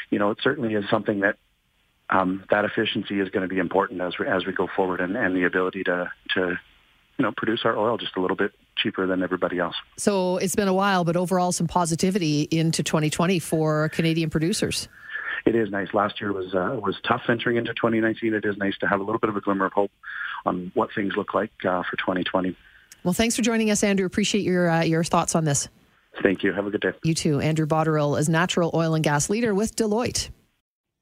you 0.09 0.19
know, 0.19 0.31
it 0.31 0.39
certainly 0.41 0.73
is 0.73 0.85
something 0.89 1.21
that 1.21 1.37
um, 2.09 2.43
that 2.49 2.65
efficiency 2.65 3.19
is 3.19 3.29
going 3.29 3.47
to 3.47 3.53
be 3.53 3.59
important 3.59 4.01
as 4.01 4.17
we, 4.19 4.27
as 4.27 4.45
we 4.45 4.51
go 4.51 4.67
forward, 4.75 4.99
and, 4.99 5.15
and 5.15 5.35
the 5.35 5.43
ability 5.43 5.83
to 5.83 6.11
to 6.35 6.59
you 7.19 7.25
know 7.25 7.33
produce 7.35 7.61
our 7.65 7.77
oil 7.77 7.97
just 7.97 8.15
a 8.15 8.21
little 8.21 8.37
bit 8.37 8.53
cheaper 8.77 9.05
than 9.05 9.21
everybody 9.21 9.59
else. 9.59 9.75
So 9.97 10.37
it's 10.37 10.55
been 10.55 10.69
a 10.69 10.73
while, 10.73 11.03
but 11.03 11.17
overall 11.17 11.51
some 11.51 11.67
positivity 11.67 12.47
into 12.49 12.81
2020 12.81 13.39
for 13.39 13.89
Canadian 13.89 14.29
producers. 14.29 14.87
It 15.45 15.55
is 15.55 15.69
nice. 15.69 15.93
Last 15.93 16.19
year 16.19 16.33
was 16.33 16.55
uh, 16.55 16.79
was 16.81 16.95
tough 17.07 17.23
entering 17.29 17.57
into 17.57 17.73
2019. 17.73 18.33
It 18.33 18.45
is 18.45 18.57
nice 18.57 18.77
to 18.79 18.87
have 18.87 19.01
a 19.01 19.03
little 19.03 19.19
bit 19.19 19.29
of 19.29 19.35
a 19.35 19.41
glimmer 19.41 19.65
of 19.65 19.73
hope 19.73 19.91
on 20.45 20.71
what 20.73 20.89
things 20.95 21.13
look 21.15 21.33
like 21.33 21.51
uh, 21.65 21.83
for 21.83 21.97
2020. 21.97 22.55
Well, 23.03 23.13
thanks 23.13 23.35
for 23.35 23.41
joining 23.41 23.69
us, 23.69 23.83
Andrew. 23.83 24.05
Appreciate 24.05 24.43
your 24.43 24.69
uh, 24.69 24.83
your 24.83 25.03
thoughts 25.03 25.35
on 25.35 25.43
this. 25.43 25.67
Thank 26.23 26.43
you. 26.43 26.53
Have 26.53 26.65
a 26.65 26.71
good 26.71 26.81
day. 26.81 26.91
You 27.03 27.13
too. 27.13 27.39
Andrew 27.39 27.67
Botterill 27.67 28.19
is 28.19 28.29
natural 28.29 28.71
oil 28.73 28.95
and 28.95 29.03
gas 29.03 29.29
leader 29.29 29.53
with 29.53 29.75
Deloitte. 29.75 30.29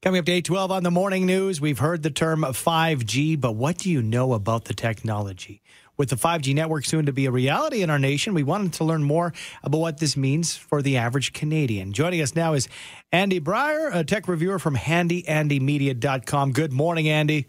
Coming 0.00 0.20
up 0.20 0.26
to 0.26 0.32
812 0.32 0.70
on 0.70 0.82
the 0.84 0.92
morning 0.92 1.26
news, 1.26 1.60
we've 1.60 1.80
heard 1.80 2.04
the 2.04 2.10
term 2.10 2.42
5G, 2.42 3.40
but 3.40 3.56
what 3.56 3.78
do 3.78 3.90
you 3.90 4.00
know 4.00 4.32
about 4.32 4.66
the 4.66 4.74
technology? 4.74 5.60
With 5.98 6.10
the 6.10 6.16
5G 6.16 6.54
network 6.54 6.84
soon 6.84 7.06
to 7.06 7.12
be 7.12 7.26
a 7.26 7.32
reality 7.32 7.82
in 7.82 7.90
our 7.90 7.98
nation, 7.98 8.32
we 8.32 8.44
wanted 8.44 8.72
to 8.74 8.84
learn 8.84 9.02
more 9.02 9.32
about 9.64 9.78
what 9.78 9.98
this 9.98 10.16
means 10.16 10.54
for 10.54 10.80
the 10.80 10.96
average 10.96 11.32
Canadian. 11.32 11.92
Joining 11.92 12.22
us 12.22 12.36
now 12.36 12.54
is 12.54 12.68
Andy 13.10 13.40
Breyer, 13.40 13.92
a 13.92 14.04
tech 14.04 14.28
reviewer 14.28 14.60
from 14.60 14.76
handyandymedia.com. 14.76 16.52
Good 16.52 16.72
morning, 16.72 17.08
Andy. 17.08 17.48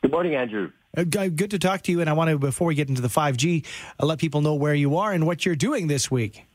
Good 0.00 0.12
morning, 0.12 0.34
Andrew. 0.34 0.72
Uh, 0.96 1.04
good 1.04 1.50
to 1.50 1.58
talk 1.58 1.82
to 1.82 1.92
you. 1.92 2.00
And 2.00 2.08
I 2.08 2.14
want 2.14 2.30
to, 2.30 2.38
before 2.38 2.68
we 2.68 2.74
get 2.74 2.88
into 2.88 3.02
the 3.02 3.08
5G, 3.08 3.66
uh, 4.00 4.06
let 4.06 4.18
people 4.18 4.40
know 4.40 4.54
where 4.54 4.74
you 4.74 4.96
are 4.96 5.12
and 5.12 5.26
what 5.26 5.44
you're 5.44 5.56
doing 5.56 5.88
this 5.88 6.10
week. 6.10 6.46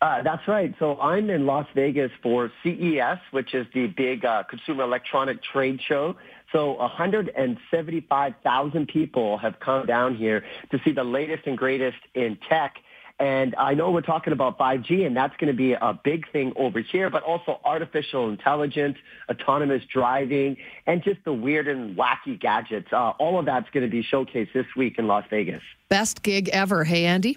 Uh, 0.00 0.22
that's 0.22 0.46
right. 0.48 0.74
So 0.78 0.98
I'm 0.98 1.28
in 1.28 1.44
Las 1.44 1.66
Vegas 1.74 2.10
for 2.22 2.50
CES, 2.62 3.18
which 3.32 3.54
is 3.54 3.66
the 3.74 3.86
big 3.86 4.24
uh, 4.24 4.44
consumer 4.44 4.84
electronic 4.84 5.42
trade 5.42 5.80
show. 5.86 6.16
So 6.54 6.74
175,000 6.74 8.86
people 8.86 9.38
have 9.38 9.58
come 9.58 9.86
down 9.86 10.14
here 10.14 10.44
to 10.70 10.80
see 10.84 10.92
the 10.92 11.02
latest 11.02 11.48
and 11.48 11.58
greatest 11.58 11.98
in 12.14 12.38
tech. 12.48 12.76
And 13.18 13.56
I 13.58 13.74
know 13.74 13.90
we're 13.90 14.02
talking 14.02 14.32
about 14.32 14.56
5G, 14.56 15.04
and 15.04 15.16
that's 15.16 15.36
going 15.36 15.52
to 15.52 15.56
be 15.56 15.72
a 15.72 15.98
big 16.04 16.30
thing 16.30 16.52
over 16.54 16.78
here, 16.78 17.10
but 17.10 17.24
also 17.24 17.58
artificial 17.64 18.28
intelligence, 18.28 18.98
autonomous 19.28 19.82
driving, 19.92 20.56
and 20.86 21.02
just 21.02 21.24
the 21.24 21.32
weird 21.32 21.66
and 21.66 21.96
wacky 21.96 22.38
gadgets. 22.38 22.92
Uh, 22.92 23.10
all 23.18 23.36
of 23.38 23.46
that's 23.46 23.68
going 23.70 23.84
to 23.84 23.90
be 23.90 24.04
showcased 24.04 24.52
this 24.52 24.66
week 24.76 24.96
in 24.96 25.08
Las 25.08 25.24
Vegas. 25.30 25.62
Best 25.88 26.22
gig 26.22 26.48
ever. 26.50 26.84
Hey, 26.84 27.04
Andy? 27.04 27.36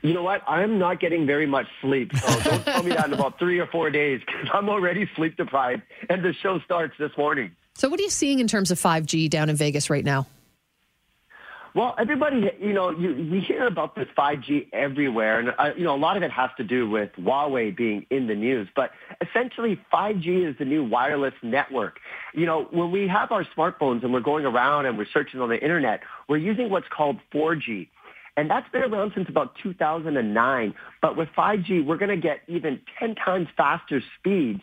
You 0.00 0.14
know 0.14 0.22
what? 0.22 0.40
I'm 0.48 0.78
not 0.78 0.98
getting 0.98 1.26
very 1.26 1.44
much 1.46 1.66
sleep. 1.82 2.16
So 2.16 2.40
don't 2.40 2.64
tell 2.64 2.82
me 2.82 2.88
that 2.90 3.06
in 3.06 3.12
about 3.12 3.38
three 3.38 3.58
or 3.58 3.66
four 3.66 3.90
days 3.90 4.22
because 4.26 4.48
I'm 4.52 4.70
already 4.70 5.08
sleep 5.14 5.36
deprived, 5.36 5.82
and 6.08 6.24
the 6.24 6.32
show 6.32 6.58
starts 6.60 6.94
this 6.98 7.12
morning. 7.18 7.52
So, 7.74 7.88
what 7.88 7.98
are 7.98 8.02
you 8.02 8.10
seeing 8.10 8.38
in 8.38 8.48
terms 8.48 8.70
of 8.70 8.78
5G 8.80 9.30
down 9.30 9.48
in 9.48 9.56
Vegas 9.56 9.90
right 9.90 10.04
now? 10.04 10.26
Well, 11.74 11.94
everybody, 11.98 12.50
you 12.60 12.74
know, 12.74 12.90
you, 12.90 13.28
we 13.30 13.40
hear 13.40 13.66
about 13.66 13.94
this 13.94 14.06
5G 14.16 14.68
everywhere, 14.74 15.40
and 15.40 15.54
uh, 15.58 15.70
you 15.74 15.84
know, 15.84 15.94
a 15.94 15.96
lot 15.96 16.18
of 16.18 16.22
it 16.22 16.30
has 16.30 16.50
to 16.58 16.64
do 16.64 16.88
with 16.88 17.10
Huawei 17.18 17.74
being 17.74 18.04
in 18.10 18.26
the 18.26 18.34
news. 18.34 18.68
But 18.76 18.90
essentially, 19.22 19.80
5G 19.90 20.50
is 20.50 20.58
the 20.58 20.66
new 20.66 20.84
wireless 20.84 21.32
network. 21.42 21.98
You 22.34 22.44
know, 22.44 22.68
when 22.72 22.90
we 22.90 23.08
have 23.08 23.32
our 23.32 23.46
smartphones 23.56 24.04
and 24.04 24.12
we're 24.12 24.20
going 24.20 24.44
around 24.44 24.84
and 24.84 24.98
we're 24.98 25.06
searching 25.10 25.40
on 25.40 25.48
the 25.48 25.58
internet, 25.58 26.00
we're 26.28 26.36
using 26.36 26.68
what's 26.68 26.88
called 26.94 27.16
4G. 27.32 27.88
And 28.36 28.50
that's 28.50 28.70
been 28.70 28.82
around 28.82 29.12
since 29.14 29.28
about 29.28 29.54
2009. 29.62 30.74
But 31.00 31.16
with 31.16 31.28
5G, 31.36 31.84
we're 31.84 31.98
going 31.98 32.10
to 32.10 32.16
get 32.16 32.40
even 32.48 32.80
10 32.98 33.14
times 33.14 33.48
faster 33.56 34.02
speeds. 34.18 34.60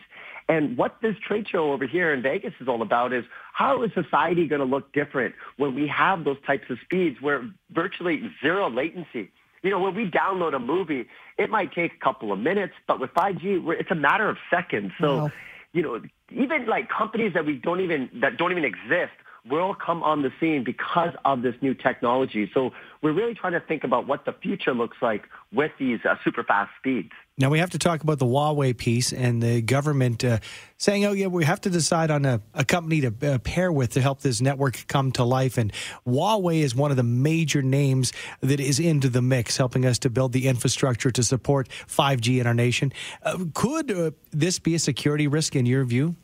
And 0.50 0.76
what 0.76 0.96
this 1.00 1.14
trade 1.24 1.46
show 1.48 1.70
over 1.70 1.86
here 1.86 2.12
in 2.12 2.22
Vegas 2.22 2.52
is 2.60 2.66
all 2.66 2.82
about 2.82 3.12
is 3.12 3.24
how 3.52 3.84
is 3.84 3.92
society 3.94 4.48
going 4.48 4.58
to 4.58 4.66
look 4.66 4.92
different 4.92 5.36
when 5.58 5.76
we 5.76 5.86
have 5.86 6.24
those 6.24 6.38
types 6.44 6.64
of 6.70 6.78
speeds 6.84 7.18
where 7.20 7.48
virtually 7.70 8.28
zero 8.42 8.68
latency. 8.68 9.30
You 9.62 9.70
know, 9.70 9.78
when 9.78 9.94
we 9.94 10.10
download 10.10 10.56
a 10.56 10.58
movie, 10.58 11.06
it 11.38 11.50
might 11.50 11.72
take 11.72 11.92
a 11.92 12.04
couple 12.04 12.32
of 12.32 12.40
minutes, 12.40 12.72
but 12.88 12.98
with 12.98 13.10
5G, 13.14 13.78
it's 13.78 13.92
a 13.92 13.94
matter 13.94 14.28
of 14.28 14.38
seconds. 14.50 14.90
So, 15.00 15.16
wow. 15.16 15.32
you 15.72 15.82
know, 15.82 16.02
even 16.32 16.66
like 16.66 16.88
companies 16.88 17.32
that 17.34 17.46
we 17.46 17.54
don't 17.54 17.80
even 17.80 18.10
that 18.14 18.36
don't 18.36 18.50
even 18.50 18.64
exist 18.64 19.12
will 19.48 19.74
come 19.74 20.02
on 20.02 20.22
the 20.22 20.30
scene 20.38 20.64
because 20.64 21.14
of 21.24 21.42
this 21.42 21.54
new 21.60 21.74
technology. 21.74 22.50
So 22.52 22.70
we're 23.02 23.12
really 23.12 23.34
trying 23.34 23.52
to 23.52 23.60
think 23.60 23.84
about 23.84 24.06
what 24.06 24.24
the 24.24 24.32
future 24.32 24.74
looks 24.74 24.98
like 25.00 25.22
with 25.52 25.72
these 25.78 26.00
uh, 26.08 26.16
super 26.24 26.44
fast 26.44 26.70
speeds. 26.78 27.10
Now 27.38 27.48
we 27.48 27.58
have 27.58 27.70
to 27.70 27.78
talk 27.78 28.02
about 28.02 28.18
the 28.18 28.26
Huawei 28.26 28.76
piece 28.76 29.14
and 29.14 29.42
the 29.42 29.62
government 29.62 30.22
uh, 30.22 30.40
saying, 30.76 31.06
"Oh 31.06 31.12
yeah, 31.12 31.28
we 31.28 31.46
have 31.46 31.60
to 31.62 31.70
decide 31.70 32.10
on 32.10 32.26
a, 32.26 32.42
a 32.52 32.66
company 32.66 33.00
to 33.00 33.14
uh, 33.22 33.38
pair 33.38 33.72
with 33.72 33.94
to 33.94 34.02
help 34.02 34.20
this 34.20 34.42
network 34.42 34.84
come 34.88 35.10
to 35.12 35.24
life." 35.24 35.56
And 35.56 35.72
Huawei 36.06 36.60
is 36.60 36.74
one 36.74 36.90
of 36.90 36.98
the 36.98 37.02
major 37.02 37.62
names 37.62 38.12
that 38.42 38.60
is 38.60 38.78
into 38.78 39.08
the 39.08 39.22
mix, 39.22 39.56
helping 39.56 39.86
us 39.86 39.98
to 40.00 40.10
build 40.10 40.32
the 40.32 40.48
infrastructure 40.48 41.10
to 41.10 41.22
support 41.22 41.70
5G 41.86 42.40
in 42.42 42.46
our 42.46 42.52
nation. 42.52 42.92
Uh, 43.22 43.38
could 43.54 43.90
uh, 43.90 44.10
this 44.32 44.58
be 44.58 44.74
a 44.74 44.78
security 44.78 45.26
risk 45.26 45.56
in 45.56 45.64
your 45.64 45.84
view? 45.84 46.16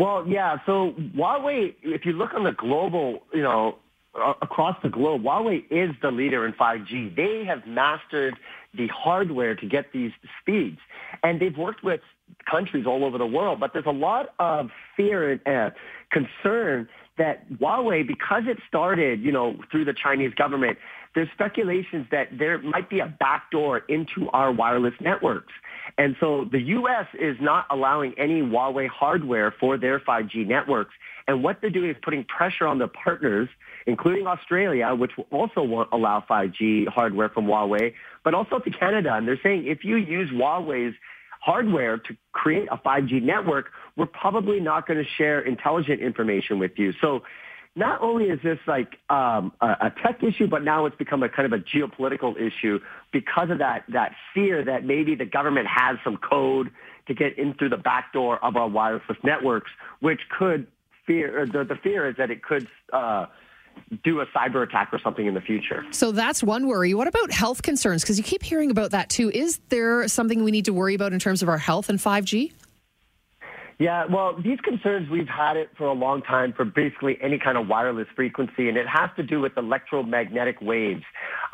Well, 0.00 0.26
yeah. 0.26 0.56
So 0.64 0.94
Huawei, 1.14 1.74
if 1.82 2.06
you 2.06 2.12
look 2.12 2.32
on 2.32 2.44
the 2.44 2.52
global, 2.52 3.20
you 3.34 3.42
know, 3.42 3.76
across 4.40 4.74
the 4.82 4.88
globe, 4.88 5.22
Huawei 5.22 5.62
is 5.70 5.90
the 6.00 6.10
leader 6.10 6.46
in 6.46 6.54
5G. 6.54 7.14
They 7.14 7.44
have 7.44 7.66
mastered 7.66 8.34
the 8.74 8.86
hardware 8.88 9.54
to 9.54 9.66
get 9.66 9.92
these 9.92 10.12
speeds, 10.40 10.78
and 11.22 11.38
they've 11.38 11.56
worked 11.56 11.84
with 11.84 12.00
countries 12.50 12.86
all 12.86 13.04
over 13.04 13.18
the 13.18 13.26
world. 13.26 13.60
But 13.60 13.74
there's 13.74 13.84
a 13.84 13.90
lot 13.90 14.34
of 14.38 14.70
fear 14.96 15.32
and 15.32 15.40
uh, 15.46 15.70
concern 16.10 16.88
that 17.18 17.46
Huawei, 17.58 18.06
because 18.06 18.44
it 18.46 18.56
started, 18.66 19.20
you 19.20 19.32
know, 19.32 19.56
through 19.70 19.84
the 19.84 19.92
Chinese 19.92 20.32
government, 20.32 20.78
there's 21.14 21.28
speculations 21.34 22.06
that 22.10 22.28
there 22.38 22.58
might 22.62 22.88
be 22.88 23.00
a 23.00 23.06
backdoor 23.06 23.78
into 23.88 24.28
our 24.32 24.52
wireless 24.52 24.94
networks. 25.00 25.52
And 25.98 26.14
so 26.20 26.46
the 26.50 26.60
U.S. 26.60 27.06
is 27.18 27.36
not 27.40 27.66
allowing 27.70 28.14
any 28.16 28.42
Huawei 28.42 28.88
hardware 28.88 29.52
for 29.58 29.76
their 29.76 29.98
5G 29.98 30.46
networks. 30.46 30.94
And 31.26 31.42
what 31.42 31.60
they're 31.60 31.70
doing 31.70 31.90
is 31.90 31.96
putting 32.02 32.24
pressure 32.24 32.66
on 32.66 32.78
their 32.78 32.88
partners, 32.88 33.48
including 33.86 34.26
Australia, 34.26 34.94
which 34.94 35.12
will 35.16 35.26
also 35.30 35.62
won't 35.62 35.88
allow 35.92 36.24
5G 36.28 36.88
hardware 36.88 37.28
from 37.28 37.46
Huawei, 37.46 37.92
but 38.24 38.34
also 38.34 38.58
to 38.58 38.70
Canada. 38.70 39.14
And 39.14 39.26
they're 39.26 39.40
saying 39.42 39.66
if 39.66 39.84
you 39.84 39.96
use 39.96 40.30
Huawei's 40.30 40.94
hardware 41.40 41.98
to 41.98 42.16
create 42.32 42.68
a 42.70 42.76
5G 42.76 43.22
network, 43.22 43.70
we're 43.96 44.06
probably 44.06 44.60
not 44.60 44.86
going 44.86 45.02
to 45.02 45.10
share 45.18 45.40
intelligent 45.40 46.00
information 46.00 46.58
with 46.58 46.72
you. 46.76 46.92
So 47.00 47.22
not 47.76 48.02
only 48.02 48.24
is 48.26 48.40
this 48.42 48.58
like 48.66 48.96
um, 49.08 49.52
a, 49.60 49.66
a 49.66 49.92
tech 50.02 50.22
issue, 50.22 50.46
but 50.46 50.64
now 50.64 50.86
it's 50.86 50.96
become 50.96 51.22
a 51.22 51.28
kind 51.28 51.52
of 51.52 51.58
a 51.58 51.62
geopolitical 51.62 52.36
issue 52.36 52.80
because 53.12 53.50
of 53.50 53.58
that 53.58 53.84
that 53.88 54.12
fear 54.34 54.64
that 54.64 54.84
maybe 54.84 55.14
the 55.14 55.24
government 55.24 55.66
has 55.68 55.96
some 56.02 56.16
code 56.16 56.70
to 57.06 57.14
get 57.14 57.38
in 57.38 57.54
through 57.54 57.68
the 57.68 57.76
back 57.76 58.12
door 58.12 58.44
of 58.44 58.56
our 58.56 58.68
wireless 58.68 59.02
networks, 59.22 59.70
which 60.00 60.20
could 60.36 60.66
fear 61.06 61.46
the, 61.46 61.64
the 61.64 61.76
fear 61.76 62.08
is 62.08 62.16
that 62.16 62.30
it 62.30 62.42
could. 62.42 62.68
Uh, 62.92 63.26
do 64.04 64.20
a 64.20 64.26
cyber 64.26 64.62
attack 64.62 64.90
or 64.92 64.98
something 64.98 65.26
in 65.26 65.34
the 65.34 65.40
future. 65.40 65.84
So 65.90 66.12
that's 66.12 66.42
one 66.42 66.66
worry. 66.66 66.92
What 66.92 67.06
about 67.06 67.30
health 67.30 67.62
concerns? 67.62 68.02
Because 68.02 68.18
you 68.18 68.24
keep 68.24 68.42
hearing 68.42 68.70
about 68.70 68.90
that 68.90 69.08
too. 69.08 69.30
Is 69.30 69.58
there 69.68 70.06
something 70.08 70.44
we 70.44 70.50
need 70.50 70.66
to 70.66 70.72
worry 70.72 70.94
about 70.94 71.12
in 71.12 71.18
terms 71.18 71.40
of 71.40 71.48
our 71.48 71.56
health 71.56 71.88
and 71.88 71.98
5G? 71.98 72.52
Yeah, 73.80 74.04
well, 74.04 74.36
these 74.38 74.60
concerns, 74.60 75.08
we've 75.08 75.26
had 75.26 75.56
it 75.56 75.70
for 75.78 75.86
a 75.86 75.94
long 75.94 76.20
time 76.20 76.52
for 76.52 76.66
basically 76.66 77.16
any 77.22 77.38
kind 77.38 77.56
of 77.56 77.66
wireless 77.66 78.08
frequency, 78.14 78.68
and 78.68 78.76
it 78.76 78.86
has 78.86 79.08
to 79.16 79.22
do 79.22 79.40
with 79.40 79.56
electromagnetic 79.56 80.60
waves. 80.60 81.02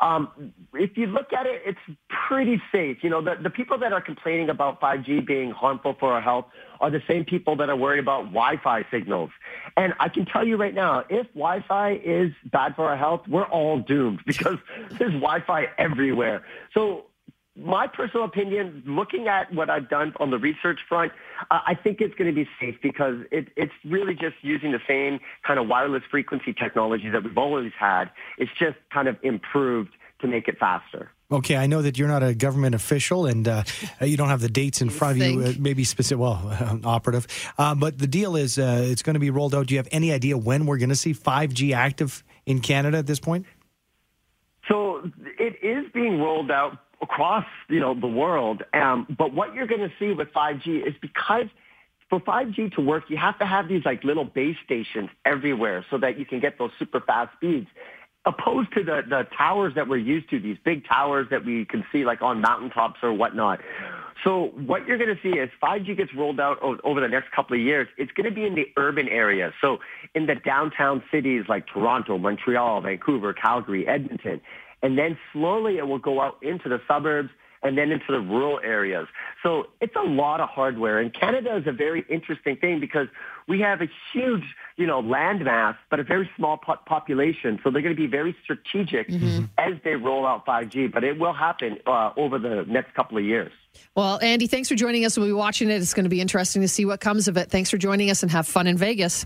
Um, 0.01 0.53
if 0.73 0.97
you 0.97 1.05
look 1.05 1.31
at 1.31 1.45
it, 1.45 1.61
it's 1.65 1.97
pretty 2.27 2.61
safe. 2.69 2.97
You 3.01 3.11
know, 3.11 3.21
the, 3.21 3.35
the 3.41 3.49
people 3.49 3.77
that 3.77 3.93
are 3.93 4.01
complaining 4.01 4.49
about 4.49 4.81
5G 4.81 5.25
being 5.25 5.51
harmful 5.51 5.95
for 5.97 6.11
our 6.11 6.21
health 6.21 6.47
are 6.81 6.91
the 6.91 7.01
same 7.07 7.23
people 7.23 7.55
that 7.55 7.69
are 7.69 7.77
worried 7.77 7.99
about 7.99 8.23
Wi-Fi 8.25 8.85
signals. 8.91 9.29
And 9.77 9.93
I 10.01 10.09
can 10.09 10.25
tell 10.25 10.45
you 10.45 10.57
right 10.57 10.75
now, 10.75 11.05
if 11.09 11.27
Wi-Fi 11.27 12.01
is 12.03 12.33
bad 12.51 12.75
for 12.75 12.89
our 12.89 12.97
health, 12.97 13.21
we're 13.29 13.47
all 13.47 13.79
doomed 13.79 14.19
because 14.27 14.57
there's 14.99 15.13
Wi-Fi 15.13 15.67
everywhere. 15.77 16.43
So 16.73 17.05
my 17.57 17.87
personal 17.87 18.25
opinion, 18.25 18.83
looking 18.85 19.27
at 19.27 19.53
what 19.53 19.69
I've 19.69 19.89
done 19.89 20.13
on 20.19 20.29
the 20.29 20.37
research 20.37 20.79
front, 20.87 21.11
uh, 21.49 21.59
I 21.65 21.73
think 21.73 22.01
it's 22.01 22.13
going 22.15 22.33
to 22.33 22.35
be 22.35 22.47
safe 22.59 22.75
because 22.81 23.15
it, 23.31 23.47
it's 23.55 23.73
really 23.83 24.13
just 24.13 24.35
using 24.41 24.71
the 24.71 24.81
same 24.87 25.19
kind 25.45 25.59
of 25.59 25.67
wireless 25.67 26.03
frequency 26.09 26.53
technology 26.53 27.09
that 27.09 27.23
we've 27.23 27.37
always 27.37 27.71
had. 27.77 28.05
It's 28.37 28.51
just 28.59 28.77
kind 28.93 29.07
of 29.07 29.17
improved 29.23 29.91
to 30.21 30.27
make 30.27 30.47
it 30.47 30.57
faster. 30.59 31.11
Okay, 31.29 31.57
I 31.57 31.67
know 31.67 31.81
that 31.81 31.97
you're 31.97 32.07
not 32.07 32.23
a 32.23 32.33
government 32.33 32.73
official 32.73 33.25
and 33.25 33.47
uh, 33.47 33.63
you 34.01 34.15
don't 34.15 34.29
have 34.29 34.41
the 34.41 34.49
dates 34.49 34.81
in 34.81 34.89
front 34.89 35.21
of 35.21 35.27
you, 35.27 35.41
uh, 35.41 35.53
maybe 35.59 35.83
specific, 35.83 36.21
well, 36.21 36.41
uh, 36.45 36.77
operative. 36.87 37.27
Uh, 37.57 37.75
but 37.75 37.97
the 37.97 38.07
deal 38.07 38.35
is 38.35 38.57
uh, 38.57 38.81
it's 38.85 39.03
going 39.03 39.15
to 39.15 39.19
be 39.19 39.29
rolled 39.29 39.53
out. 39.53 39.67
Do 39.67 39.73
you 39.73 39.79
have 39.79 39.89
any 39.91 40.11
idea 40.11 40.37
when 40.37 40.65
we're 40.65 40.77
going 40.77 40.89
to 40.89 40.95
see 40.95 41.13
5G 41.13 41.73
active 41.73 42.23
in 42.45 42.61
Canada 42.61 42.97
at 42.97 43.07
this 43.07 43.19
point? 43.19 43.45
So 44.69 45.09
it 45.39 45.57
is 45.61 45.91
being 45.93 46.19
rolled 46.19 46.51
out 46.51 46.77
across, 47.01 47.45
you 47.69 47.79
know, 47.79 47.99
the 47.99 48.07
world. 48.07 48.63
Um, 48.73 49.07
but 49.17 49.33
what 49.33 49.53
you're 49.53 49.67
going 49.67 49.81
to 49.81 49.91
see 49.99 50.13
with 50.13 50.29
5G 50.33 50.87
is 50.87 50.93
because 51.01 51.47
for 52.09 52.19
5G 52.19 52.73
to 52.75 52.81
work, 52.81 53.05
you 53.09 53.17
have 53.17 53.37
to 53.39 53.45
have 53.45 53.67
these 53.67 53.83
like 53.85 54.03
little 54.03 54.25
base 54.25 54.55
stations 54.65 55.09
everywhere 55.25 55.85
so 55.89 55.97
that 55.97 56.17
you 56.17 56.25
can 56.25 56.39
get 56.39 56.57
those 56.57 56.71
super 56.79 57.01
fast 57.01 57.33
speeds. 57.35 57.67
Opposed 58.25 58.73
to 58.73 58.83
the, 58.83 59.03
the 59.07 59.25
towers 59.37 59.73
that 59.75 59.87
we're 59.87 59.97
used 59.97 60.29
to, 60.31 60.39
these 60.39 60.57
big 60.65 60.85
towers 60.85 61.27
that 61.31 61.45
we 61.45 61.63
can 61.63 61.85
see 61.91 62.03
like 62.03 62.21
on 62.21 62.41
mountaintops 62.41 62.99
or 63.01 63.13
whatnot. 63.13 63.59
So 64.23 64.51
what 64.65 64.85
you're 64.85 64.97
going 64.97 65.15
to 65.15 65.21
see 65.21 65.37
is 65.37 65.49
5G 65.61 65.95
gets 65.95 66.13
rolled 66.13 66.39
out 66.39 66.57
over 66.83 66.99
the 66.99 67.07
next 67.07 67.31
couple 67.31 67.55
of 67.55 67.61
years. 67.61 67.87
It's 67.97 68.11
going 68.13 68.27
to 68.27 68.35
be 68.35 68.45
in 68.45 68.55
the 68.55 68.65
urban 68.75 69.07
areas. 69.07 69.53
So 69.61 69.77
in 70.15 70.25
the 70.25 70.35
downtown 70.35 71.03
cities 71.11 71.45
like 71.47 71.67
Toronto, 71.67 72.17
Montreal, 72.17 72.81
Vancouver, 72.81 73.33
Calgary, 73.33 73.87
Edmonton. 73.87 74.41
And 74.83 74.97
then 74.97 75.17
slowly 75.33 75.77
it 75.77 75.87
will 75.87 75.99
go 75.99 76.21
out 76.21 76.37
into 76.41 76.69
the 76.69 76.79
suburbs 76.87 77.29
and 77.63 77.77
then 77.77 77.91
into 77.91 78.05
the 78.09 78.19
rural 78.19 78.59
areas. 78.63 79.07
So 79.43 79.65
it's 79.81 79.95
a 79.95 80.07
lot 80.07 80.39
of 80.39 80.49
hardware. 80.49 80.99
And 80.99 81.13
Canada 81.13 81.57
is 81.57 81.67
a 81.67 81.71
very 81.71 82.05
interesting 82.09 82.55
thing 82.57 82.79
because 82.79 83.07
we 83.47 83.59
have 83.61 83.81
a 83.81 83.87
huge, 84.13 84.43
you 84.75 84.85
know, 84.85 84.99
land 84.99 85.43
mass, 85.43 85.75
but 85.89 85.99
a 85.99 86.03
very 86.03 86.29
small 86.35 86.57
po- 86.57 86.77
population. 86.85 87.59
So 87.63 87.71
they're 87.71 87.81
going 87.81 87.95
to 87.95 87.99
be 88.01 88.07
very 88.07 88.35
strategic 88.43 89.09
mm-hmm. 89.09 89.45
as 89.57 89.73
they 89.83 89.95
roll 89.95 90.25
out 90.25 90.45
5G. 90.45 90.91
But 90.91 91.03
it 91.03 91.19
will 91.19 91.33
happen 91.33 91.77
uh, 91.87 92.11
over 92.15 92.37
the 92.37 92.63
next 92.67 92.93
couple 92.93 93.17
of 93.17 93.23
years. 93.23 93.51
Well, 93.95 94.19
Andy, 94.21 94.47
thanks 94.47 94.69
for 94.69 94.75
joining 94.75 95.05
us. 95.05 95.17
We'll 95.17 95.27
be 95.27 95.33
watching 95.33 95.69
it. 95.69 95.81
It's 95.81 95.93
going 95.93 96.05
to 96.05 96.09
be 96.09 96.21
interesting 96.21 96.61
to 96.61 96.67
see 96.67 96.85
what 96.85 96.99
comes 96.99 97.27
of 97.27 97.37
it. 97.37 97.49
Thanks 97.49 97.69
for 97.69 97.77
joining 97.77 98.09
us 98.09 98.23
and 98.23 98.31
have 98.31 98.47
fun 98.47 98.67
in 98.67 98.77
Vegas. 98.77 99.25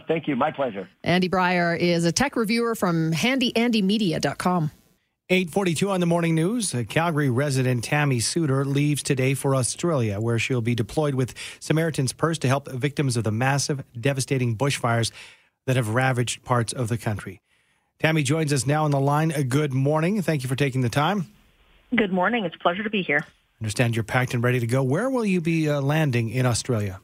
Thank 0.08 0.28
you. 0.28 0.36
My 0.36 0.50
pleasure. 0.50 0.88
Andy 1.02 1.28
Breyer 1.28 1.78
is 1.78 2.04
a 2.04 2.12
tech 2.12 2.36
reviewer 2.36 2.74
from 2.74 3.12
handyandymedia.com. 3.12 4.70
842 5.30 5.88
on 5.88 6.00
the 6.00 6.06
morning 6.06 6.34
news. 6.34 6.74
Calgary 6.90 7.30
resident 7.30 7.84
Tammy 7.84 8.20
Suter 8.20 8.64
leaves 8.66 9.02
today 9.02 9.32
for 9.32 9.56
Australia, 9.56 10.20
where 10.20 10.38
she'll 10.38 10.60
be 10.60 10.74
deployed 10.74 11.14
with 11.14 11.34
Samaritan's 11.58 12.12
Purse 12.12 12.38
to 12.40 12.48
help 12.48 12.70
victims 12.70 13.16
of 13.16 13.24
the 13.24 13.32
massive, 13.32 13.82
devastating 13.98 14.56
bushfires 14.56 15.10
that 15.66 15.76
have 15.76 15.90
ravaged 15.90 16.44
parts 16.44 16.72
of 16.72 16.88
the 16.88 16.98
country. 16.98 17.40
Tammy 17.98 18.22
joins 18.22 18.52
us 18.52 18.66
now 18.66 18.84
on 18.84 18.90
the 18.90 19.00
line. 19.00 19.30
Good 19.48 19.72
morning. 19.72 20.20
Thank 20.20 20.42
you 20.42 20.48
for 20.48 20.56
taking 20.56 20.80
the 20.80 20.88
time. 20.88 21.28
Good 21.96 22.12
morning. 22.12 22.44
It's 22.44 22.56
a 22.56 22.58
pleasure 22.58 22.82
to 22.82 22.90
be 22.90 23.02
here. 23.02 23.24
understand 23.60 23.94
you're 23.94 24.02
packed 24.02 24.34
and 24.34 24.42
ready 24.42 24.60
to 24.60 24.66
go. 24.66 24.82
Where 24.82 25.08
will 25.08 25.24
you 25.24 25.40
be 25.40 25.70
uh, 25.70 25.80
landing 25.80 26.28
in 26.30 26.44
Australia? 26.44 27.00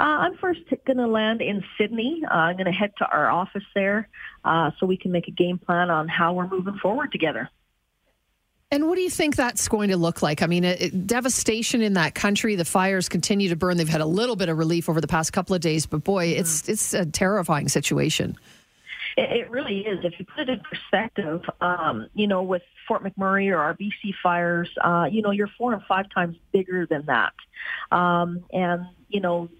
Uh, 0.00 0.24
I'm 0.24 0.38
first 0.38 0.60
going 0.86 0.96
to 0.96 1.06
land 1.06 1.42
in 1.42 1.62
Sydney. 1.76 2.22
Uh, 2.24 2.32
I'm 2.32 2.56
going 2.56 2.64
to 2.64 2.72
head 2.72 2.92
to 2.98 3.06
our 3.06 3.30
office 3.30 3.64
there 3.74 4.08
uh, 4.46 4.70
so 4.80 4.86
we 4.86 4.96
can 4.96 5.12
make 5.12 5.28
a 5.28 5.30
game 5.30 5.58
plan 5.58 5.90
on 5.90 6.08
how 6.08 6.32
we're 6.32 6.48
moving 6.48 6.78
forward 6.78 7.12
together. 7.12 7.50
And 8.70 8.88
what 8.88 8.94
do 8.94 9.02
you 9.02 9.10
think 9.10 9.36
that's 9.36 9.68
going 9.68 9.90
to 9.90 9.98
look 9.98 10.22
like? 10.22 10.40
I 10.40 10.46
mean, 10.46 10.64
it, 10.64 10.80
it, 10.80 11.06
devastation 11.06 11.82
in 11.82 11.92
that 11.94 12.14
country. 12.14 12.54
The 12.54 12.64
fires 12.64 13.10
continue 13.10 13.50
to 13.50 13.56
burn. 13.56 13.76
They've 13.76 13.86
had 13.86 14.00
a 14.00 14.06
little 14.06 14.36
bit 14.36 14.48
of 14.48 14.56
relief 14.56 14.88
over 14.88 15.02
the 15.02 15.08
past 15.08 15.34
couple 15.34 15.54
of 15.54 15.60
days, 15.60 15.84
but 15.84 16.02
boy, 16.02 16.28
mm-hmm. 16.28 16.40
it's 16.40 16.66
it's 16.66 16.94
a 16.94 17.04
terrifying 17.04 17.68
situation. 17.68 18.38
It, 19.18 19.30
it 19.32 19.50
really 19.50 19.80
is. 19.80 20.02
If 20.02 20.18
you 20.18 20.24
put 20.24 20.48
it 20.48 20.50
in 20.50 20.60
perspective, 20.60 21.42
um, 21.60 22.06
you 22.14 22.26
know, 22.26 22.42
with 22.42 22.62
Fort 22.88 23.04
McMurray 23.04 23.52
or 23.52 23.58
our 23.58 23.74
BC 23.74 24.14
fires, 24.22 24.70
uh, 24.82 25.08
you 25.10 25.20
know, 25.20 25.30
you're 25.30 25.50
four 25.58 25.74
and 25.74 25.82
five 25.82 26.06
times 26.08 26.36
bigger 26.52 26.86
than 26.86 27.04
that. 27.06 27.34
Um, 27.90 28.44
and, 28.52 28.86
you 29.08 29.20
know, 29.20 29.50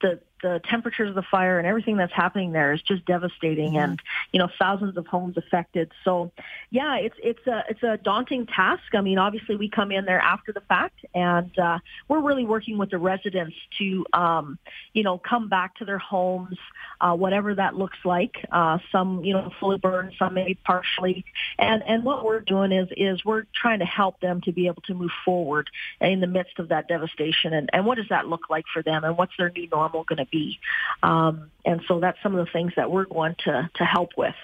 the 0.00 0.20
the 0.42 0.60
temperatures 0.68 1.10
of 1.10 1.14
the 1.14 1.22
fire 1.22 1.58
and 1.58 1.66
everything 1.66 1.96
that's 1.96 2.12
happening 2.12 2.52
there 2.52 2.72
is 2.72 2.82
just 2.82 3.04
devastating 3.04 3.72
mm-hmm. 3.72 3.90
and 3.90 4.02
you 4.32 4.38
know 4.38 4.48
thousands 4.58 4.96
of 4.96 5.06
homes 5.06 5.36
affected. 5.36 5.90
So 6.04 6.32
yeah 6.70 6.96
it's 6.96 7.16
it's 7.22 7.46
a 7.46 7.64
it's 7.68 7.82
a 7.82 7.96
daunting 7.98 8.46
task. 8.46 8.94
I 8.94 9.00
mean 9.00 9.18
obviously 9.18 9.56
we 9.56 9.68
come 9.68 9.92
in 9.92 10.04
there 10.04 10.20
after 10.20 10.52
the 10.52 10.62
fact 10.62 11.04
and 11.14 11.56
uh, 11.58 11.78
we're 12.08 12.20
really 12.20 12.44
working 12.44 12.78
with 12.78 12.90
the 12.90 12.98
residents 12.98 13.56
to 13.78 14.06
um, 14.12 14.58
you 14.92 15.02
know 15.02 15.18
come 15.18 15.48
back 15.48 15.76
to 15.76 15.84
their 15.84 15.98
homes 15.98 16.58
uh, 17.00 17.14
whatever 17.14 17.54
that 17.54 17.76
looks 17.76 17.98
like. 18.04 18.36
Uh, 18.52 18.78
some 18.92 19.24
you 19.24 19.32
know 19.32 19.50
fully 19.58 19.78
burned 19.78 20.12
some 20.18 20.34
maybe 20.34 20.54
partially. 20.54 21.24
And 21.58 21.82
and 21.86 22.04
what 22.04 22.24
we're 22.24 22.40
doing 22.40 22.72
is 22.72 22.88
is 22.96 23.24
we're 23.24 23.44
trying 23.54 23.80
to 23.80 23.84
help 23.84 24.20
them 24.20 24.40
to 24.42 24.52
be 24.52 24.66
able 24.66 24.82
to 24.82 24.94
move 24.94 25.10
forward 25.24 25.70
in 26.00 26.20
the 26.20 26.26
midst 26.26 26.58
of 26.58 26.68
that 26.68 26.88
devastation. 26.88 27.52
And 27.52 27.70
and 27.72 27.86
what 27.86 27.96
does 27.96 28.08
that 28.10 28.26
look 28.26 28.50
like 28.50 28.64
for 28.72 28.82
them 28.82 29.04
and 29.04 29.16
what's 29.16 29.32
their 29.38 29.50
new 29.50 29.68
normal 29.68 30.04
going 30.04 30.18
to 30.18 30.26
be. 30.30 30.58
Um, 31.02 31.50
and 31.64 31.80
so 31.88 32.00
that's 32.00 32.18
some 32.22 32.34
of 32.34 32.44
the 32.44 32.50
things 32.52 32.72
that 32.76 32.90
we're 32.90 33.04
going 33.06 33.36
to, 33.44 33.70
to 33.74 33.84
help 33.84 34.10
with. 34.16 34.34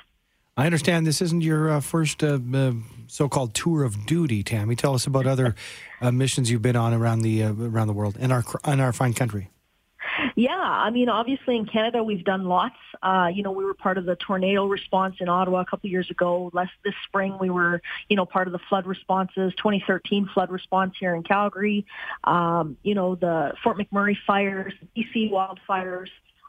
I 0.59 0.64
understand 0.64 1.07
this 1.07 1.21
isn't 1.21 1.43
your 1.43 1.71
uh, 1.71 1.81
first 1.81 2.25
uh, 2.25 2.38
uh, 2.55 2.73
so-called 3.09 3.52
tour 3.52 3.85
of 3.85 4.07
duty, 4.07 4.43
Tammy. 4.43 4.75
Tell 4.75 4.95
us 4.95 5.07
about 5.07 5.26
other 5.26 5.55
uh, 6.00 6.11
missions 6.11 6.50
you've 6.50 6.62
been 6.62 6.76
on 6.76 6.95
around 6.95 7.21
the 7.21 7.43
uh, 7.43 7.52
around 7.52 7.88
the 7.88 7.93
world 7.93 8.16
and 8.19 8.33
our 8.33 8.43
in 8.66 8.81
our 8.81 8.95
fine 8.95 9.12
country. 9.12 9.50
Yeah, 10.38 10.52
I 10.55 10.90
mean, 10.90 11.09
obviously 11.09 11.57
in 11.57 11.64
Canada 11.64 12.05
we've 12.05 12.23
done 12.23 12.45
lots. 12.45 12.76
Uh, 13.02 13.31
you 13.33 13.43
know, 13.43 13.52
we 13.52 13.64
were 13.64 13.73
part 13.73 13.97
of 13.97 14.05
the 14.05 14.16
tornado 14.16 14.66
response 14.66 15.16
in 15.19 15.31
Ottawa 15.31 15.62
a 15.62 15.64
couple 15.64 15.88
years 15.88 16.11
ago. 16.11 16.50
Last 16.52 16.73
this 16.85 16.95
spring 17.09 17.38
we 17.40 17.49
were, 17.49 17.81
you 18.11 18.16
know, 18.16 18.26
part 18.26 18.47
of 18.47 18.52
the 18.52 18.59
flood 18.69 18.87
responses. 18.87 19.55
2013 19.57 20.28
flood 20.35 20.50
response 20.50 20.95
here 21.00 21.14
in 21.14 21.23
Calgary. 21.23 21.87
Um, 22.25 22.76
you 22.83 22.95
know, 22.95 23.14
the 23.14 23.55
Fort 23.64 23.78
McMurray 23.78 24.14
fires, 24.26 24.75
BC 24.95 25.31
wildfires 25.31 26.09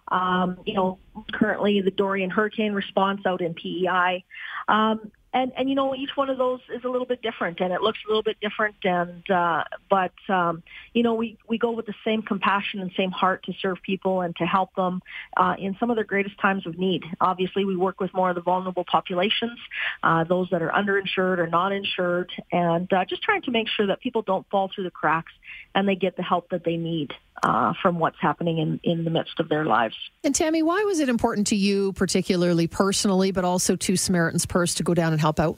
um, 0.10 0.60
you 0.66 0.74
know, 0.74 1.00
currently 1.34 1.82
the 1.82 1.92
Dorian 1.92 2.30
hurricane 2.30 2.74
response 2.74 3.26
out 3.26 3.42
in 3.42 3.54
PEI. 3.54 4.24
Um, 4.68 5.12
and, 5.34 5.52
and 5.58 5.70
you 5.70 5.76
know 5.76 5.96
each 5.96 6.12
one 6.16 6.30
of 6.30 6.38
those 6.38 6.60
is 6.74 6.84
a 6.84 6.90
little 6.90 7.06
bit 7.06 7.22
different 7.22 7.60
and 7.60 7.74
it 7.74 7.82
looks 7.82 8.00
a 8.06 8.10
little 8.10 8.24
bit 8.24 8.38
different 8.42 8.76
and 8.84 9.30
uh, 9.30 9.64
but 9.90 10.14
um, 10.30 10.64
you 10.94 11.04
know 11.04 11.14
we 11.14 11.38
we 11.48 11.58
go 11.58 11.72
with 11.72 11.86
the 11.86 11.94
same 12.06 12.22
compassion 12.22 12.80
and 12.80 12.92
same 12.98 13.12
heart 13.12 13.44
to 13.44 13.54
serve 13.62 13.78
people 13.84 14.22
and 14.22 14.36
to 14.38 14.46
help 14.46 14.74
them 14.76 15.02
uh, 15.36 15.56
in 15.60 15.76
some 15.80 15.90
of 15.90 15.96
their 15.96 16.06
greatest 16.06 16.38
times 16.40 16.66
of 16.66 16.78
need. 16.78 17.04
Obviously 17.22 17.66
we 17.66 17.76
work 17.76 18.00
with 18.00 18.14
more 18.14 18.30
of 18.30 18.36
the 18.36 18.42
vulnerable 18.42 18.86
populations 18.86 19.60
uh, 20.04 20.24
those 20.24 20.48
that 20.52 20.62
are 20.62 20.72
underinsured 20.72 21.40
or 21.40 21.48
not 21.48 21.72
insured 21.72 22.32
and 22.52 22.92
uh, 22.94 23.06
just 23.06 23.22
trying 23.22 23.42
to 23.42 23.52
make 23.52 23.68
sure 23.68 23.88
that 23.88 24.00
people 24.00 24.22
don't 24.22 24.48
fall 24.50 24.70
through 24.74 24.84
the 24.84 24.92
cracks 24.92 25.34
and 25.76 25.88
they 25.88 25.96
get 25.96 26.16
the 26.16 26.24
help 26.24 26.50
that 26.50 26.64
they 26.64 26.78
need 26.78 27.14
uh, 27.44 27.74
from 27.82 28.00
what's 28.00 28.18
happening 28.20 28.58
in, 28.58 28.80
in 28.84 29.04
the 29.04 29.10
midst 29.10 29.40
of 29.40 29.50
their 29.50 29.66
lives. 29.66 29.96
And 30.24 30.34
Tammy, 30.34 30.64
why 30.64 30.84
was 30.84 31.00
it 31.00 31.10
important 31.10 31.48
to 31.48 31.56
you, 31.56 31.94
particularly 31.94 32.68
personally, 32.68 33.32
but 33.32 33.46
also 33.46 33.76
to 33.76 33.96
Samaritan's 33.96 34.46
Purse 34.46 34.76
to 34.76 34.84
go 34.84 34.94
down 34.94 35.12
and 35.12 35.22
help 35.22 35.40
out? 35.40 35.58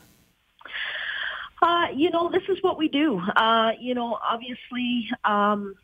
Uh, 1.61 1.87
you 1.93 2.09
know, 2.09 2.29
this 2.31 2.43
is 2.47 2.57
what 2.61 2.77
we 2.77 2.87
do. 2.87 3.19
Uh, 3.35 3.71
you 3.79 3.93
know, 3.93 4.17
obviously, 4.27 5.09
um, 5.25 5.75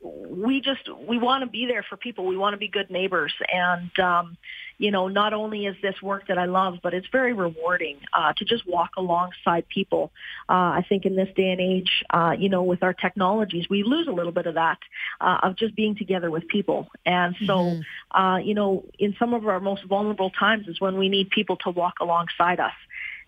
we 0.00 0.60
just 0.60 0.88
we 1.08 1.18
want 1.18 1.42
to 1.42 1.50
be 1.50 1.66
there 1.66 1.84
for 1.88 1.96
people. 1.96 2.26
We 2.26 2.36
want 2.36 2.54
to 2.54 2.58
be 2.58 2.68
good 2.68 2.90
neighbors, 2.90 3.32
and 3.52 3.90
um, 3.98 4.36
you 4.78 4.92
know, 4.92 5.08
not 5.08 5.34
only 5.34 5.66
is 5.66 5.76
this 5.82 6.00
work 6.00 6.28
that 6.28 6.38
I 6.38 6.44
love, 6.44 6.78
but 6.82 6.94
it's 6.94 7.08
very 7.10 7.32
rewarding 7.32 7.98
uh, 8.12 8.32
to 8.34 8.44
just 8.44 8.66
walk 8.66 8.90
alongside 8.96 9.68
people. 9.68 10.12
Uh, 10.48 10.52
I 10.52 10.86
think 10.88 11.04
in 11.04 11.16
this 11.16 11.28
day 11.34 11.50
and 11.50 11.60
age, 11.60 12.04
uh, 12.10 12.34
you 12.38 12.48
know, 12.48 12.62
with 12.62 12.84
our 12.84 12.94
technologies, 12.94 13.66
we 13.68 13.82
lose 13.82 14.06
a 14.06 14.12
little 14.12 14.30
bit 14.30 14.46
of 14.46 14.54
that 14.54 14.78
uh, 15.20 15.38
of 15.42 15.56
just 15.56 15.74
being 15.74 15.96
together 15.96 16.30
with 16.30 16.46
people. 16.46 16.88
And 17.04 17.34
so, 17.44 17.54
mm-hmm. 17.54 18.20
uh, 18.20 18.38
you 18.38 18.54
know, 18.54 18.84
in 19.00 19.16
some 19.18 19.34
of 19.34 19.46
our 19.48 19.58
most 19.58 19.84
vulnerable 19.84 20.30
times 20.30 20.68
is 20.68 20.80
when 20.80 20.96
we 20.96 21.08
need 21.08 21.30
people 21.30 21.56
to 21.64 21.70
walk 21.70 21.94
alongside 22.00 22.60
us. 22.60 22.74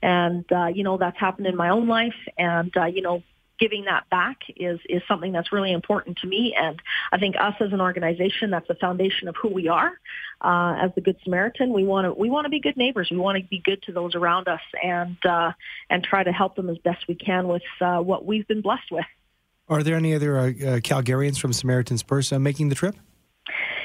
And, 0.02 0.50
uh, 0.52 0.66
you 0.66 0.84
know, 0.84 0.96
that's 0.98 1.18
happened 1.18 1.46
in 1.46 1.56
my 1.56 1.70
own 1.70 1.88
life. 1.88 2.14
And, 2.38 2.74
uh, 2.76 2.86
you 2.86 3.02
know, 3.02 3.22
giving 3.60 3.84
that 3.84 4.08
back 4.10 4.38
is 4.56 4.80
is 4.88 5.02
something 5.06 5.32
that's 5.32 5.52
really 5.52 5.72
important 5.72 6.18
to 6.18 6.26
me. 6.26 6.54
And 6.58 6.80
I 7.12 7.18
think 7.18 7.36
us 7.38 7.54
as 7.60 7.72
an 7.72 7.80
organization, 7.80 8.50
that's 8.50 8.66
the 8.66 8.74
foundation 8.74 9.28
of 9.28 9.36
who 9.36 9.48
we 9.48 9.68
are. 9.68 9.92
Uh, 10.40 10.74
as 10.80 10.90
the 10.94 11.02
Good 11.02 11.18
Samaritan, 11.22 11.72
we 11.72 11.84
want 11.84 12.06
to 12.06 12.14
we 12.14 12.30
want 12.30 12.46
to 12.46 12.48
be 12.48 12.60
good 12.60 12.76
neighbors. 12.76 13.08
We 13.10 13.18
want 13.18 13.38
to 13.38 13.44
be 13.44 13.58
good 13.58 13.82
to 13.82 13.92
those 13.92 14.14
around 14.14 14.48
us, 14.48 14.62
and 14.82 15.16
uh, 15.24 15.52
and 15.90 16.02
try 16.02 16.24
to 16.24 16.32
help 16.32 16.56
them 16.56 16.70
as 16.70 16.78
best 16.78 17.06
we 17.06 17.14
can 17.14 17.46
with 17.46 17.62
uh, 17.80 17.98
what 17.98 18.24
we've 18.24 18.48
been 18.48 18.62
blessed 18.62 18.90
with. 18.90 19.04
Are 19.68 19.82
there 19.82 19.96
any 19.96 20.14
other 20.14 20.38
uh, 20.38 20.46
uh, 20.46 20.48
Calgarians 20.80 21.38
from 21.38 21.52
Samaritan's 21.52 22.02
Purse 22.02 22.32
uh, 22.32 22.38
making 22.38 22.70
the 22.70 22.74
trip? 22.74 22.96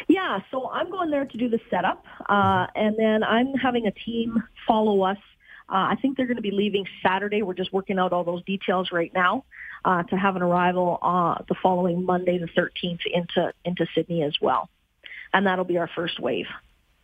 Yeah, 0.07 0.39
so 0.51 0.69
I'm 0.69 0.89
going 0.89 1.09
there 1.09 1.25
to 1.25 1.37
do 1.37 1.49
the 1.49 1.59
setup, 1.69 2.05
and 2.29 2.95
then 2.97 3.23
I'm 3.23 3.53
having 3.55 3.87
a 3.87 3.91
team 3.91 4.41
follow 4.67 5.01
us 5.01 5.17
uh, 5.67 5.89
I 5.91 5.95
think 6.01 6.17
they're 6.17 6.27
going 6.27 6.35
to 6.37 6.43
be 6.43 6.51
leaving 6.51 6.85
Saturday. 7.01 7.41
We're 7.41 7.55
just 7.55 7.73
working 7.73 7.97
out 7.97 8.13
all 8.13 8.23
those 8.23 8.43
details 8.43 8.91
right 8.91 9.11
now 9.13 9.45
uh, 9.83 10.03
to 10.03 10.15
have 10.15 10.35
an 10.35 10.41
arrival 10.41 10.99
uh, 11.01 11.43
the 11.47 11.55
following 11.61 12.05
Monday, 12.05 12.37
the 12.37 12.47
13th, 12.47 12.99
into 13.11 13.51
into 13.63 13.87
Sydney 13.95 14.23
as 14.23 14.35
well, 14.41 14.69
and 15.33 15.47
that'll 15.47 15.65
be 15.65 15.77
our 15.77 15.89
first 15.95 16.19
wave. 16.19 16.47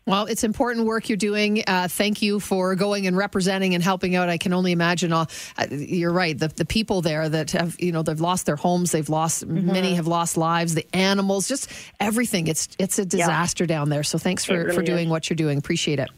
Well, 0.07 0.25
it's 0.25 0.43
important 0.43 0.87
work 0.87 1.09
you're 1.09 1.15
doing. 1.15 1.63
Uh, 1.67 1.87
thank 1.87 2.23
you 2.23 2.39
for 2.39 2.73
going 2.75 3.05
and 3.05 3.15
representing 3.15 3.75
and 3.75 3.83
helping 3.83 4.15
out. 4.15 4.29
I 4.29 4.37
can 4.37 4.51
only 4.51 4.71
imagine. 4.71 5.13
All, 5.13 5.27
uh, 5.57 5.67
you're 5.69 6.11
right. 6.11 6.37
The, 6.37 6.47
the 6.47 6.65
people 6.65 7.01
there 7.01 7.29
that 7.29 7.51
have, 7.51 7.79
you 7.79 7.91
know, 7.91 8.01
they've 8.01 8.19
lost 8.19 8.47
their 8.47 8.55
homes. 8.55 8.91
They've 8.91 9.07
lost 9.07 9.47
mm-hmm. 9.47 9.71
many 9.71 9.93
have 9.95 10.07
lost 10.07 10.37
lives. 10.37 10.73
The 10.73 10.87
animals, 10.95 11.47
just 11.47 11.71
everything. 11.99 12.47
It's 12.47 12.67
it's 12.79 12.97
a 12.97 13.05
disaster 13.05 13.65
yeah. 13.65 13.69
down 13.69 13.89
there. 13.89 14.03
So 14.03 14.17
thanks 14.17 14.43
for 14.43 14.57
really 14.57 14.75
for 14.75 14.81
doing 14.81 15.05
is. 15.05 15.11
what 15.11 15.29
you're 15.29 15.35
doing. 15.35 15.59
Appreciate 15.59 15.99
it. 15.99 16.09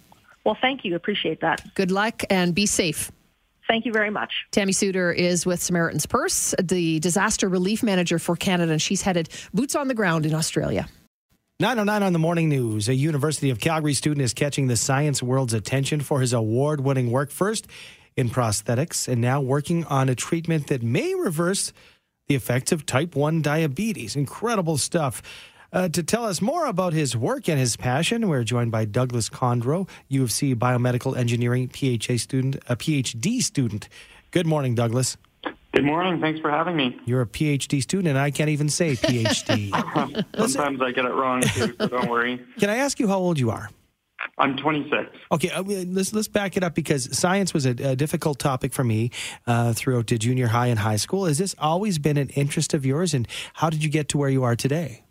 Well, 0.46 0.58
thank 0.60 0.84
you. 0.84 0.96
Appreciate 0.96 1.42
that. 1.42 1.64
Good 1.76 1.92
luck 1.92 2.24
and 2.30 2.54
be 2.54 2.66
safe. 2.66 3.12
Thank 3.68 3.86
you 3.86 3.94
very 3.94 4.10
much. 4.10 4.46
Tammy 4.52 4.74
Suter 4.74 5.12
is 5.12 5.46
with 5.46 5.62
Samaritan's 5.62 6.06
Purse, 6.06 6.54
the 6.62 7.00
disaster 7.00 7.48
relief 7.48 7.82
manager 7.82 8.20
for 8.20 8.36
Canada, 8.36 8.74
and 8.74 8.82
she's 8.82 9.02
headed 9.02 9.30
boots 9.54 9.76
on 9.76 9.88
the 9.88 9.94
ground 9.94 10.26
in 10.26 10.34
Australia. 10.34 10.88
909 11.60 12.04
on 12.04 12.14
the 12.14 12.20
morning 12.20 12.50
news. 12.50 12.90
A 12.90 12.94
University 12.94 13.50
of 13.50 13.60
Calgary 13.60 13.94
student 13.94 14.22
is 14.22 14.34
catching 14.34 14.68
the 14.68 14.76
science 14.76 15.24
world's 15.24 15.54
attention 15.54 16.02
for 16.02 16.20
his 16.20 16.34
award 16.34 16.82
winning 16.82 17.10
work, 17.10 17.32
first 17.32 17.68
in 18.18 18.30
prosthetics, 18.30 19.08
and 19.08 19.22
now 19.22 19.40
working 19.40 19.86
on 19.86 20.10
a 20.10 20.16
treatment 20.16 20.68
that 20.68 20.84
may 20.84 21.16
reverse 21.16 21.72
the 22.28 22.36
effects 22.36 22.72
of 22.72 22.86
type 22.86 23.16
1 23.16 23.42
diabetes. 23.42 24.16
Incredible 24.16 24.78
stuff. 24.78 25.22
Uh, 25.74 25.90
to 25.90 26.04
tell 26.04 26.24
us 26.24 26.40
more 26.40 26.68
about 26.68 26.94
his 26.94 27.18
work 27.18 27.50
and 27.50 27.60
his 27.60 27.76
passion, 27.76 28.30
we're 28.30 28.44
joined 28.44 28.72
by 28.72 28.86
Douglas 28.86 29.28
Kondro, 29.28 29.90
U 30.10 30.22
of 30.22 30.32
C 30.32 30.54
biomedical 30.54 31.18
engineering 31.18 31.68
PhD 31.68 32.20
student. 32.20 32.58
A 32.70 32.76
PhD 32.76 33.42
student. 33.42 33.90
Good 34.30 34.46
morning, 34.46 34.76
Douglas. 34.76 35.18
Good 35.74 35.84
morning. 35.84 36.22
Thanks 36.22 36.40
for 36.40 36.52
having 36.52 36.76
me. 36.76 36.96
You're 37.06 37.22
a 37.22 37.26
PhD 37.26 37.82
student, 37.82 38.10
and 38.10 38.20
I 38.20 38.30
can't 38.30 38.52
even 38.52 38.70
say 38.70 38.96
PhD. 38.96 39.72
Sometimes 40.48 40.80
I 40.80 40.92
get 40.92 41.06
it 41.06 41.14
wrong 41.14 41.42
too, 41.42 41.74
so 41.80 41.88
don't 41.88 42.08
worry. 42.08 42.40
Can 42.60 42.70
I 42.70 42.76
ask 42.78 43.00
you 43.00 43.08
how 43.08 43.18
old 43.18 43.40
you 43.40 43.50
are? 43.50 43.72
I'm 44.38 44.56
26. 44.56 45.10
Okay, 45.32 45.50
uh, 45.50 45.64
let's 45.64 46.14
let's 46.14 46.28
back 46.28 46.56
it 46.56 46.64
up 46.64 46.76
because 46.76 47.18
science 47.18 47.52
was 47.52 47.66
a, 47.66 47.72
a 47.72 47.96
difficult 47.96 48.38
topic 48.38 48.74
for 48.74 48.84
me 48.84 49.10
uh, 49.48 49.74
throughout 49.74 50.06
the 50.06 50.20
junior 50.20 50.48
high 50.48 50.68
and 50.68 50.80
high 50.80 50.98
school. 50.98 51.26
Has 51.26 51.40
this 51.40 51.56
always 51.58 51.98
been 51.98 52.18
an 52.18 52.30
interest 52.30 52.76
of 52.76 52.86
yours, 52.86 53.16
and 53.16 53.28
how 53.56 53.72
did 53.72 53.84
you 53.84 53.90
get 53.90 54.10
to 54.10 54.20
where 54.20 54.30
you 54.30 54.44
are 54.44 54.56
today? 54.56 55.03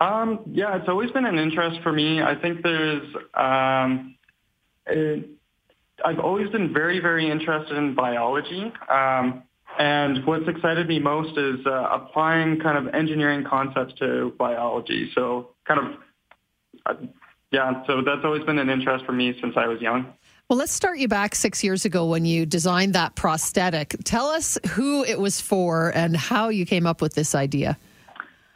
Um, 0.00 0.40
yeah, 0.52 0.76
it's 0.76 0.88
always 0.88 1.10
been 1.10 1.24
an 1.24 1.38
interest 1.38 1.80
for 1.82 1.92
me. 1.92 2.22
I 2.22 2.34
think 2.34 2.62
there's, 2.62 3.02
um, 3.34 4.14
it, 4.86 5.28
I've 6.04 6.20
always 6.20 6.48
been 6.50 6.72
very, 6.72 7.00
very 7.00 7.28
interested 7.28 7.76
in 7.76 7.94
biology. 7.94 8.72
Um, 8.88 9.42
and 9.78 10.24
what's 10.24 10.48
excited 10.48 10.88
me 10.88 10.98
most 10.98 11.36
is 11.36 11.66
uh, 11.66 11.88
applying 11.90 12.60
kind 12.60 12.78
of 12.78 12.94
engineering 12.94 13.44
concepts 13.44 13.94
to 13.98 14.34
biology. 14.38 15.10
So 15.14 15.50
kind 15.66 15.80
of, 15.80 15.94
uh, 16.86 17.06
yeah, 17.50 17.84
so 17.86 18.02
that's 18.02 18.24
always 18.24 18.44
been 18.44 18.58
an 18.58 18.70
interest 18.70 19.04
for 19.04 19.12
me 19.12 19.36
since 19.40 19.54
I 19.56 19.66
was 19.66 19.80
young. 19.80 20.12
Well, 20.48 20.58
let's 20.58 20.72
start 20.72 20.98
you 20.98 21.08
back 21.08 21.34
six 21.34 21.62
years 21.62 21.84
ago 21.84 22.06
when 22.06 22.24
you 22.24 22.46
designed 22.46 22.94
that 22.94 23.16
prosthetic. 23.16 23.96
Tell 24.04 24.26
us 24.28 24.56
who 24.70 25.04
it 25.04 25.18
was 25.18 25.40
for 25.40 25.90
and 25.94 26.16
how 26.16 26.48
you 26.48 26.64
came 26.64 26.86
up 26.86 27.02
with 27.02 27.14
this 27.14 27.34
idea. 27.34 27.76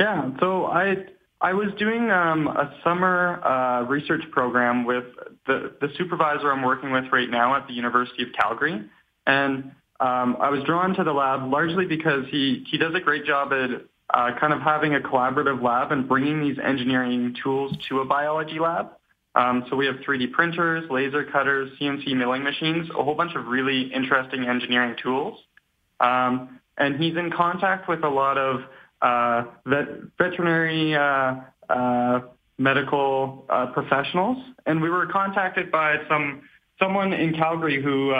Yeah, 0.00 0.30
so 0.40 0.66
I 0.66 1.04
I 1.42 1.52
was 1.54 1.70
doing 1.76 2.08
um, 2.12 2.46
a 2.46 2.72
summer 2.84 3.44
uh, 3.44 3.82
research 3.82 4.22
program 4.30 4.84
with 4.84 5.04
the, 5.44 5.74
the 5.80 5.88
supervisor 5.98 6.52
I'm 6.52 6.62
working 6.62 6.92
with 6.92 7.06
right 7.12 7.28
now 7.28 7.56
at 7.56 7.66
the 7.66 7.74
University 7.74 8.22
of 8.22 8.28
Calgary. 8.32 8.80
And 9.26 9.72
um, 9.98 10.36
I 10.40 10.50
was 10.50 10.62
drawn 10.64 10.94
to 10.94 11.02
the 11.02 11.12
lab 11.12 11.50
largely 11.50 11.84
because 11.84 12.26
he, 12.30 12.64
he 12.70 12.78
does 12.78 12.94
a 12.94 13.00
great 13.00 13.24
job 13.24 13.52
at 13.52 13.70
uh, 14.14 14.38
kind 14.38 14.52
of 14.52 14.60
having 14.60 14.94
a 14.94 15.00
collaborative 15.00 15.60
lab 15.60 15.90
and 15.90 16.08
bringing 16.08 16.40
these 16.40 16.58
engineering 16.62 17.34
tools 17.42 17.74
to 17.88 18.00
a 18.00 18.04
biology 18.04 18.60
lab. 18.60 18.90
Um, 19.34 19.64
so 19.68 19.74
we 19.74 19.86
have 19.86 19.96
3D 19.96 20.30
printers, 20.30 20.88
laser 20.90 21.24
cutters, 21.24 21.72
CNC 21.80 22.14
milling 22.14 22.44
machines, 22.44 22.88
a 22.90 23.02
whole 23.02 23.16
bunch 23.16 23.34
of 23.34 23.46
really 23.46 23.92
interesting 23.92 24.44
engineering 24.44 24.94
tools. 25.02 25.40
Um, 25.98 26.60
and 26.78 27.02
he's 27.02 27.16
in 27.16 27.32
contact 27.32 27.88
with 27.88 28.04
a 28.04 28.08
lot 28.08 28.38
of 28.38 28.60
uh, 29.02 29.44
vet, 29.66 29.88
veterinary 30.18 30.94
uh, 30.94 31.34
uh, 31.68 32.20
medical 32.58 33.44
uh, 33.48 33.66
professionals, 33.66 34.38
and 34.66 34.80
we 34.80 34.88
were 34.88 35.06
contacted 35.06 35.70
by 35.70 35.96
some 36.08 36.42
someone 36.78 37.12
in 37.12 37.34
Calgary 37.34 37.82
who, 37.82 38.12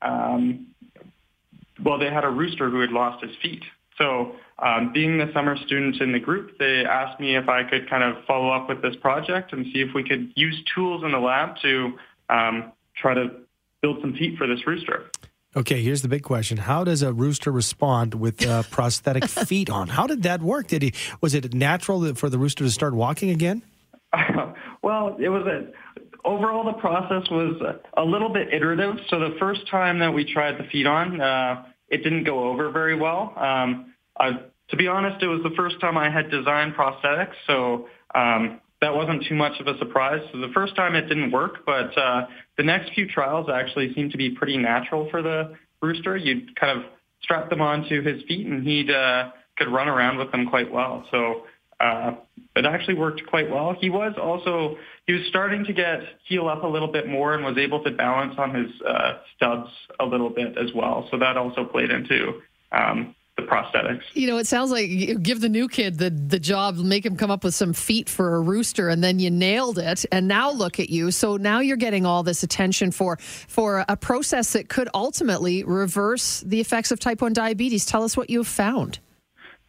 um, 0.00 0.68
well, 1.84 1.98
they 1.98 2.10
had 2.10 2.24
a 2.24 2.30
rooster 2.30 2.70
who 2.70 2.80
had 2.80 2.90
lost 2.90 3.22
his 3.22 3.34
feet. 3.42 3.62
So, 3.98 4.36
um, 4.58 4.92
being 4.92 5.18
the 5.18 5.30
summer 5.32 5.56
student 5.56 6.00
in 6.00 6.12
the 6.12 6.18
group, 6.18 6.58
they 6.58 6.84
asked 6.84 7.20
me 7.20 7.36
if 7.36 7.48
I 7.48 7.64
could 7.64 7.88
kind 7.90 8.02
of 8.02 8.24
follow 8.24 8.50
up 8.50 8.68
with 8.68 8.82
this 8.82 8.96
project 8.96 9.52
and 9.52 9.66
see 9.66 9.80
if 9.80 9.94
we 9.94 10.02
could 10.02 10.32
use 10.36 10.56
tools 10.74 11.02
in 11.04 11.12
the 11.12 11.18
lab 11.18 11.56
to 11.62 11.92
um, 12.30 12.72
try 12.96 13.14
to 13.14 13.30
build 13.82 14.00
some 14.00 14.14
feet 14.14 14.38
for 14.38 14.46
this 14.46 14.66
rooster. 14.66 15.10
Okay, 15.56 15.82
here's 15.82 16.02
the 16.02 16.08
big 16.08 16.22
question: 16.22 16.56
How 16.56 16.82
does 16.82 17.02
a 17.02 17.12
rooster 17.12 17.52
respond 17.52 18.14
with 18.14 18.44
uh, 18.44 18.62
prosthetic 18.70 19.26
feet 19.26 19.70
on? 19.70 19.88
How 19.88 20.06
did 20.06 20.24
that 20.24 20.42
work? 20.42 20.66
Did 20.66 20.82
he 20.82 20.94
was 21.20 21.34
it 21.34 21.54
natural 21.54 22.14
for 22.14 22.28
the 22.28 22.38
rooster 22.38 22.64
to 22.64 22.70
start 22.70 22.94
walking 22.94 23.30
again? 23.30 23.62
well, 24.82 25.16
it 25.20 25.28
was 25.28 25.46
a 25.46 25.70
overall 26.26 26.64
the 26.64 26.78
process 26.80 27.28
was 27.30 27.60
a 27.96 28.02
little 28.02 28.30
bit 28.30 28.52
iterative. 28.52 28.96
So 29.08 29.20
the 29.20 29.36
first 29.38 29.68
time 29.70 30.00
that 30.00 30.12
we 30.12 30.24
tried 30.24 30.58
the 30.58 30.64
feet 30.64 30.86
on, 30.86 31.20
uh, 31.20 31.64
it 31.88 31.98
didn't 31.98 32.24
go 32.24 32.48
over 32.48 32.70
very 32.70 32.96
well. 32.98 33.32
Um, 33.36 33.94
I, 34.18 34.40
to 34.70 34.76
be 34.76 34.88
honest, 34.88 35.22
it 35.22 35.28
was 35.28 35.42
the 35.42 35.54
first 35.56 35.80
time 35.80 35.96
I 35.96 36.10
had 36.10 36.30
designed 36.30 36.74
prosthetics, 36.74 37.34
so 37.46 37.88
um, 38.14 38.60
that 38.84 38.94
wasn't 38.94 39.24
too 39.26 39.34
much 39.34 39.58
of 39.60 39.66
a 39.66 39.78
surprise. 39.78 40.20
So 40.30 40.38
the 40.38 40.52
first 40.52 40.76
time 40.76 40.94
it 40.94 41.08
didn't 41.08 41.30
work, 41.30 41.64
but 41.64 41.96
uh, 41.96 42.26
the 42.58 42.62
next 42.62 42.92
few 42.92 43.08
trials 43.08 43.48
actually 43.48 43.94
seemed 43.94 44.10
to 44.10 44.18
be 44.18 44.30
pretty 44.30 44.58
natural 44.58 45.08
for 45.10 45.22
the 45.22 45.56
rooster. 45.80 46.18
You'd 46.18 46.54
kind 46.60 46.78
of 46.78 46.84
strap 47.22 47.48
them 47.48 47.62
onto 47.62 48.02
his 48.02 48.22
feet, 48.24 48.46
and 48.46 48.62
he'd 48.62 48.90
uh, 48.90 49.30
could 49.56 49.68
run 49.68 49.88
around 49.88 50.18
with 50.18 50.30
them 50.32 50.50
quite 50.50 50.70
well. 50.70 51.06
So 51.10 51.44
uh, 51.80 52.12
it 52.56 52.66
actually 52.66 52.96
worked 52.96 53.22
quite 53.26 53.50
well. 53.50 53.74
He 53.80 53.88
was 53.88 54.12
also 54.20 54.76
he 55.06 55.14
was 55.14 55.22
starting 55.30 55.64
to 55.64 55.72
get 55.72 56.00
heal 56.28 56.46
up 56.46 56.62
a 56.62 56.68
little 56.68 56.92
bit 56.92 57.08
more 57.08 57.32
and 57.32 57.42
was 57.42 57.56
able 57.56 57.82
to 57.84 57.90
balance 57.90 58.34
on 58.36 58.54
his 58.54 58.70
uh, 58.86 59.14
stubs 59.34 59.70
a 59.98 60.04
little 60.04 60.30
bit 60.30 60.58
as 60.58 60.74
well. 60.74 61.08
So 61.10 61.18
that 61.18 61.38
also 61.38 61.64
played 61.64 61.90
into 61.90 62.42
um, 62.70 63.14
the 63.36 63.42
prosthetics. 63.42 64.02
You 64.12 64.28
know, 64.28 64.38
it 64.38 64.46
sounds 64.46 64.70
like 64.70 64.88
you 64.88 65.18
give 65.18 65.40
the 65.40 65.48
new 65.48 65.68
kid 65.68 65.98
the 65.98 66.10
the 66.10 66.38
job, 66.38 66.76
make 66.76 67.04
him 67.04 67.16
come 67.16 67.30
up 67.30 67.44
with 67.44 67.54
some 67.54 67.72
feet 67.72 68.08
for 68.08 68.36
a 68.36 68.40
rooster, 68.40 68.88
and 68.88 69.02
then 69.02 69.18
you 69.18 69.30
nailed 69.30 69.78
it. 69.78 70.04
And 70.12 70.28
now 70.28 70.50
look 70.50 70.78
at 70.78 70.90
you. 70.90 71.10
So 71.10 71.36
now 71.36 71.60
you're 71.60 71.76
getting 71.76 72.06
all 72.06 72.22
this 72.22 72.42
attention 72.42 72.90
for 72.92 73.16
for 73.18 73.84
a 73.88 73.96
process 73.96 74.52
that 74.52 74.68
could 74.68 74.88
ultimately 74.94 75.64
reverse 75.64 76.40
the 76.40 76.60
effects 76.60 76.90
of 76.90 77.00
type 77.00 77.22
one 77.22 77.32
diabetes. 77.32 77.86
Tell 77.86 78.04
us 78.04 78.16
what 78.16 78.30
you 78.30 78.38
have 78.38 78.48
found. 78.48 79.00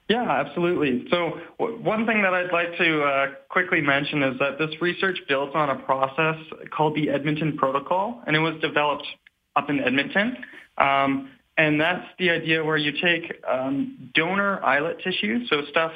Yeah, 0.10 0.30
absolutely. 0.30 1.08
So 1.10 1.40
w- 1.60 1.82
one 1.82 2.06
thing 2.06 2.22
that 2.22 2.34
I'd 2.34 2.52
like 2.52 2.78
to 2.78 3.04
uh, 3.04 3.28
quickly 3.50 3.82
mention 3.82 4.22
is 4.22 4.38
that 4.38 4.60
this 4.60 4.70
research 4.80 5.18
builds 5.28 5.56
on 5.56 5.72
a 5.72 5.78
process 5.78 6.38
called 6.70 6.96
the 6.96 7.10
Edmonton 7.10 7.58
Protocol, 7.58 8.22
and 8.28 8.36
it 8.36 8.40
was 8.40 8.54
developed 8.62 9.08
up 9.56 9.70
in 9.72 9.80
Edmonton. 9.80 10.38
Um, 10.78 11.32
and 11.58 11.80
that's 11.80 12.06
the 12.20 12.30
idea 12.30 12.64
where 12.64 12.78
you 12.78 12.92
take 12.92 13.42
um, 13.50 14.12
donor 14.14 14.64
islet 14.64 15.00
tissue, 15.04 15.46
so 15.48 15.62
stuff, 15.70 15.92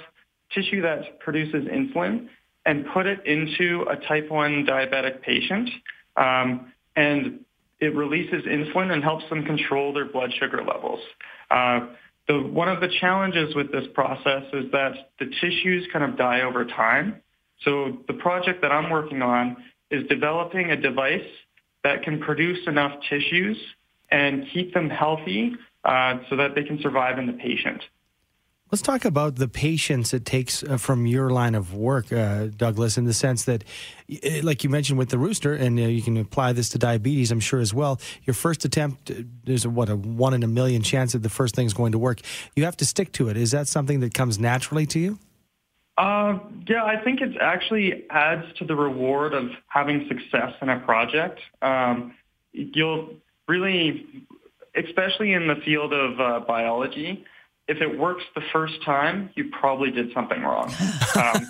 tissue 0.53 0.81
that 0.81 1.19
produces 1.19 1.67
insulin, 1.67 2.27
and 2.65 2.85
put 2.93 3.05
it 3.05 3.25
into 3.25 3.85
a 3.89 3.95
type 4.07 4.29
1 4.29 4.65
diabetic 4.65 5.21
patient. 5.21 5.69
Um, 6.15 6.71
and 6.95 7.39
it 7.79 7.95
releases 7.95 8.43
insulin 8.43 8.91
and 8.91 9.03
helps 9.03 9.27
them 9.29 9.45
control 9.45 9.93
their 9.93 10.05
blood 10.05 10.31
sugar 10.39 10.63
levels. 10.63 10.99
Uh, 11.49 11.87
the, 12.27 12.39
one 12.39 12.69
of 12.69 12.79
the 12.79 12.89
challenges 12.99 13.55
with 13.55 13.71
this 13.71 13.85
process 13.93 14.43
is 14.53 14.71
that 14.71 15.11
the 15.19 15.25
tissues 15.41 15.87
kind 15.91 16.05
of 16.05 16.17
die 16.17 16.41
over 16.41 16.65
time. 16.65 17.21
So 17.63 17.97
the 18.07 18.13
project 18.13 18.61
that 18.61 18.71
I'm 18.71 18.89
working 18.89 19.21
on 19.21 19.57
is 19.91 20.07
developing 20.07 20.71
a 20.71 20.75
device 20.75 21.27
that 21.83 22.03
can 22.03 22.19
produce 22.19 22.59
enough 22.67 22.93
tissues 23.09 23.57
and 24.11 24.47
keep 24.53 24.73
them 24.73 24.89
healthy 24.89 25.53
uh, 25.83 26.19
so 26.29 26.35
that 26.35 26.55
they 26.55 26.63
can 26.63 26.79
survive 26.81 27.17
in 27.17 27.27
the 27.27 27.33
patient. 27.33 27.83
Let's 28.71 28.83
talk 28.83 29.03
about 29.03 29.37
the 29.37 29.47
patience 29.47 30.13
it 30.13 30.25
takes 30.25 30.61
uh, 30.61 30.77
from 30.77 31.07
your 31.07 31.31
line 31.31 31.55
of 31.55 31.73
work, 31.73 32.13
uh, 32.13 32.49
Douglas, 32.55 32.99
in 32.99 33.05
the 33.05 33.13
sense 33.13 33.45
that, 33.45 33.63
like 34.43 34.63
you 34.63 34.69
mentioned 34.69 34.99
with 34.99 35.09
the 35.09 35.17
rooster, 35.17 35.55
and 35.55 35.79
uh, 35.79 35.83
you 35.83 36.03
can 36.03 36.17
apply 36.17 36.53
this 36.53 36.69
to 36.69 36.77
diabetes, 36.77 37.31
I'm 37.31 37.39
sure 37.39 37.59
as 37.59 37.73
well. 37.73 37.99
Your 38.25 38.35
first 38.35 38.65
attempt, 38.65 39.09
uh, 39.09 39.15
there's 39.43 39.65
a, 39.65 39.71
what 39.71 39.89
a 39.89 39.95
one 39.95 40.35
in 40.35 40.43
a 40.43 40.47
million 40.47 40.83
chance 40.83 41.13
that 41.13 41.23
the 41.23 41.29
first 41.29 41.55
thing 41.55 41.65
is 41.65 41.73
going 41.73 41.93
to 41.93 41.97
work. 41.97 42.21
You 42.55 42.65
have 42.65 42.77
to 42.77 42.85
stick 42.85 43.11
to 43.13 43.27
it. 43.29 43.37
Is 43.37 43.49
that 43.51 43.67
something 43.67 44.01
that 44.01 44.13
comes 44.13 44.37
naturally 44.37 44.85
to 44.85 44.99
you? 44.99 45.17
Uh, 45.97 46.37
yeah, 46.67 46.85
I 46.85 47.03
think 47.03 47.21
it 47.21 47.37
actually 47.41 48.05
adds 48.11 48.45
to 48.59 48.65
the 48.65 48.75
reward 48.75 49.33
of 49.33 49.49
having 49.67 50.07
success 50.07 50.53
in 50.61 50.69
a 50.69 50.79
project. 50.81 51.39
Um, 51.63 52.13
you'll 52.51 53.15
really, 53.49 54.25
especially 54.75 55.33
in 55.33 55.47
the 55.47 55.55
field 55.65 55.91
of 55.91 56.19
uh, 56.19 56.39
biology 56.45 57.25
if 57.69 57.81
it 57.81 57.99
works 57.99 58.23
the 58.33 58.41
first 58.51 58.83
time, 58.83 59.29
you 59.35 59.51
probably 59.59 59.91
did 59.91 60.11
something 60.13 60.41
wrong. 60.41 60.73
Um, 61.15 61.49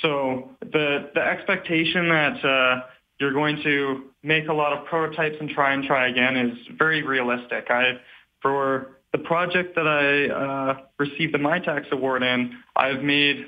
so 0.00 0.50
the 0.60 1.10
the 1.14 1.20
expectation 1.20 2.08
that 2.10 2.44
uh, 2.44 2.86
you're 3.18 3.32
going 3.32 3.56
to 3.64 4.04
make 4.22 4.48
a 4.48 4.52
lot 4.52 4.72
of 4.72 4.84
prototypes 4.84 5.36
and 5.40 5.48
try 5.48 5.72
and 5.72 5.82
try 5.82 6.08
again 6.08 6.36
is 6.36 6.58
very 6.78 7.02
realistic. 7.02 7.66
I 7.70 7.98
for 8.42 8.98
the 9.12 9.18
project 9.18 9.74
that 9.74 9.88
I 9.88 10.28
uh, 10.28 10.78
received 10.98 11.34
the 11.34 11.38
Mitacs 11.38 11.90
award 11.90 12.22
in, 12.22 12.54
I've 12.76 13.02
made 13.02 13.46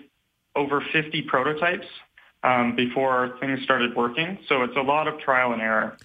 over 0.56 0.82
50 0.92 1.22
prototypes 1.22 1.86
um, 2.42 2.74
before 2.74 3.36
things 3.38 3.62
started 3.62 3.94
working. 3.94 4.38
So 4.48 4.62
it's 4.62 4.76
a 4.76 4.82
lot 4.82 5.06
of 5.06 5.20
trial 5.20 5.52
and 5.52 5.62
error. 5.62 5.98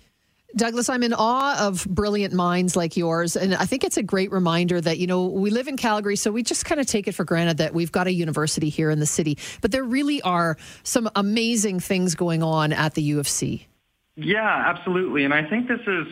Douglas, 0.56 0.90
I'm 0.90 1.04
in 1.04 1.14
awe 1.14 1.68
of 1.68 1.86
brilliant 1.86 2.34
minds 2.34 2.76
like 2.76 2.96
yours. 2.96 3.36
And 3.36 3.56
I 3.56 3.66
think 3.66 3.84
it's 3.84 3.98
a 3.98 4.04
great 4.04 4.32
reminder 4.32 4.80
that, 4.80 5.00
you 5.00 5.08
know, 5.08 5.26
we 5.26 5.50
live 5.50 5.68
in 5.68 5.78
Calgary, 5.78 6.16
so 6.16 6.32
we 6.32 6.44
just 6.44 6.66
kind 6.66 6.80
of 6.80 6.88
take 6.88 7.08
it 7.08 7.14
for 7.14 7.24
granted 7.24 7.58
that 7.58 7.74
we've 7.74 7.92
got 7.92 8.08
a 8.08 8.14
university 8.14 8.70
here 8.70 8.90
in 8.90 9.00
the 9.00 9.06
city. 9.06 9.38
But 9.62 9.72
there 9.72 9.84
really 9.84 10.22
are 10.22 10.58
some 10.84 11.10
amazing 11.16 11.80
things 11.80 12.16
going 12.16 12.44
on 12.44 12.72
at 12.72 12.94
the 12.94 13.02
U 13.04 13.20
of 13.20 13.28
C. 13.28 13.68
Yeah, 14.16 14.64
absolutely. 14.68 15.26
And 15.26 15.34
I 15.34 15.50
think 15.50 15.68
this 15.68 15.82
is, 15.88 16.08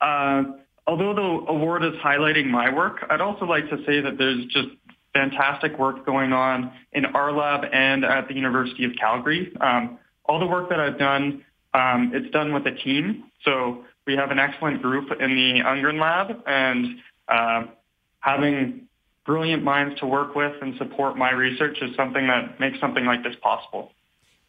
uh, 0.00 0.42
although 0.86 1.14
the 1.14 1.52
award 1.52 1.84
is 1.84 1.94
highlighting 2.04 2.46
my 2.46 2.74
work, 2.74 3.06
I'd 3.08 3.20
also 3.20 3.44
like 3.44 3.70
to 3.70 3.78
say 3.86 4.00
that 4.00 4.18
there's 4.18 4.44
just 4.46 4.68
fantastic 5.14 5.78
work 5.78 6.04
going 6.04 6.32
on 6.32 6.72
in 6.92 7.06
our 7.06 7.32
lab 7.32 7.64
and 7.72 8.04
at 8.04 8.28
the 8.28 8.34
University 8.34 8.84
of 8.84 8.92
Calgary. 9.00 9.56
Um, 9.60 9.98
all 10.24 10.40
the 10.40 10.46
work 10.46 10.68
that 10.70 10.80
I've 10.80 10.98
done 10.98 11.44
um, 11.76 12.12
it's 12.14 12.30
done 12.30 12.54
with 12.54 12.66
a 12.66 12.74
team. 12.74 13.24
So 13.42 13.84
we 14.06 14.16
have 14.16 14.30
an 14.30 14.38
excellent 14.38 14.80
group 14.80 15.10
in 15.20 15.34
the 15.34 15.60
Ungrin 15.60 16.00
lab 16.00 16.42
and 16.46 16.98
uh, 17.28 17.64
having 18.20 18.88
brilliant 19.26 19.62
minds 19.62 19.98
to 20.00 20.06
work 20.06 20.34
with 20.34 20.54
and 20.62 20.76
support 20.78 21.18
my 21.18 21.30
research 21.32 21.78
is 21.82 21.94
something 21.96 22.26
that 22.28 22.58
makes 22.58 22.80
something 22.80 23.04
like 23.04 23.22
this 23.22 23.34
possible. 23.42 23.92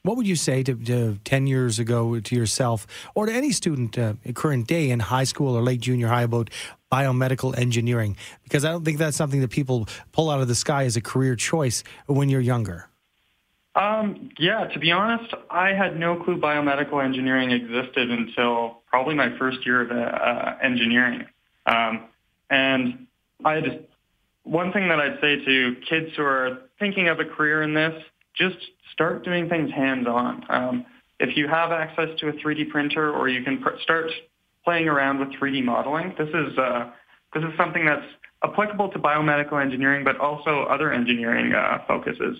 What 0.04 0.16
would 0.16 0.28
you 0.28 0.38
say 0.38 0.64
to, 0.64 0.74
to 0.74 1.20
10 1.26 1.48
years 1.48 1.80
ago 1.80 2.18
to 2.18 2.36
yourself 2.36 2.88
or 3.14 3.26
to 3.26 3.34
any 3.34 3.52
student 3.52 3.98
uh, 3.98 4.14
current 4.34 4.66
day 4.66 4.90
in 4.90 5.02
high 5.02 5.26
school 5.26 5.58
or 5.58 5.62
late 5.62 5.82
junior 5.82 6.08
high 6.08 6.22
about 6.22 6.50
biomedical 6.90 7.58
engineering? 7.58 8.16
Because 8.44 8.64
I 8.64 8.72
don't 8.72 8.86
think 8.86 9.00
that's 9.00 9.18
something 9.18 9.42
that 9.42 9.50
people 9.50 9.90
pull 10.14 10.30
out 10.30 10.40
of 10.40 10.48
the 10.48 10.56
sky 10.56 10.86
as 10.86 10.96
a 10.96 11.02
career 11.02 11.36
choice 11.36 11.84
when 12.06 12.30
you're 12.30 12.40
younger. 12.40 12.88
Um, 13.78 14.32
yeah, 14.40 14.66
to 14.66 14.80
be 14.80 14.92
honest, 14.92 15.32
I 15.52 15.70
had 15.70 16.00
no 16.00 16.22
clue 16.24 16.42
biomedical 16.42 17.04
engineering 17.04 17.52
existed 17.52 18.10
until 18.10 18.82
probably 18.88 19.14
my 19.14 19.38
first 19.38 19.64
year 19.68 19.82
of 19.82 19.92
uh, 19.92 20.56
engineering. 20.64 21.26
Um, 21.68 22.06
and 22.50 23.06
I 23.46 23.62
just, 23.62 23.78
one 24.44 24.72
thing 24.74 24.88
that 24.88 25.00
I'd 25.00 25.20
say 25.22 25.46
to 25.46 25.76
kids 25.88 26.08
who 26.16 26.24
are 26.24 26.62
thinking 26.80 27.08
of 27.08 27.20
a 27.20 27.26
career 27.26 27.62
in 27.62 27.76
this, 27.76 27.94
just 28.36 28.58
start 28.92 29.24
doing 29.24 29.48
things 29.48 29.70
hands-on. 29.72 30.46
Um, 30.50 30.86
if 31.20 31.38
you 31.38 31.48
have 31.48 31.72
access 31.72 32.10
to 32.20 32.30
a 32.30 32.34
3D 32.34 32.70
printer 32.70 33.14
or 33.14 33.30
you 33.30 33.44
can 33.44 33.60
pr- 33.60 33.78
start 33.84 34.10
playing 34.64 34.88
around 34.88 35.20
with 35.20 35.30
3D 35.40 35.64
modeling, 35.64 36.16
this 36.18 36.30
is, 36.30 36.58
uh, 36.58 36.90
this 37.36 37.44
is 37.44 37.56
something 37.58 37.86
that's 37.86 38.06
applicable 38.44 38.90
to 38.90 38.98
biomedical 38.98 39.62
engineering, 39.62 40.04
but 40.04 40.18
also 40.18 40.64
other 40.64 40.92
engineering 40.92 41.54
uh, 41.54 41.80
focuses. 41.88 42.38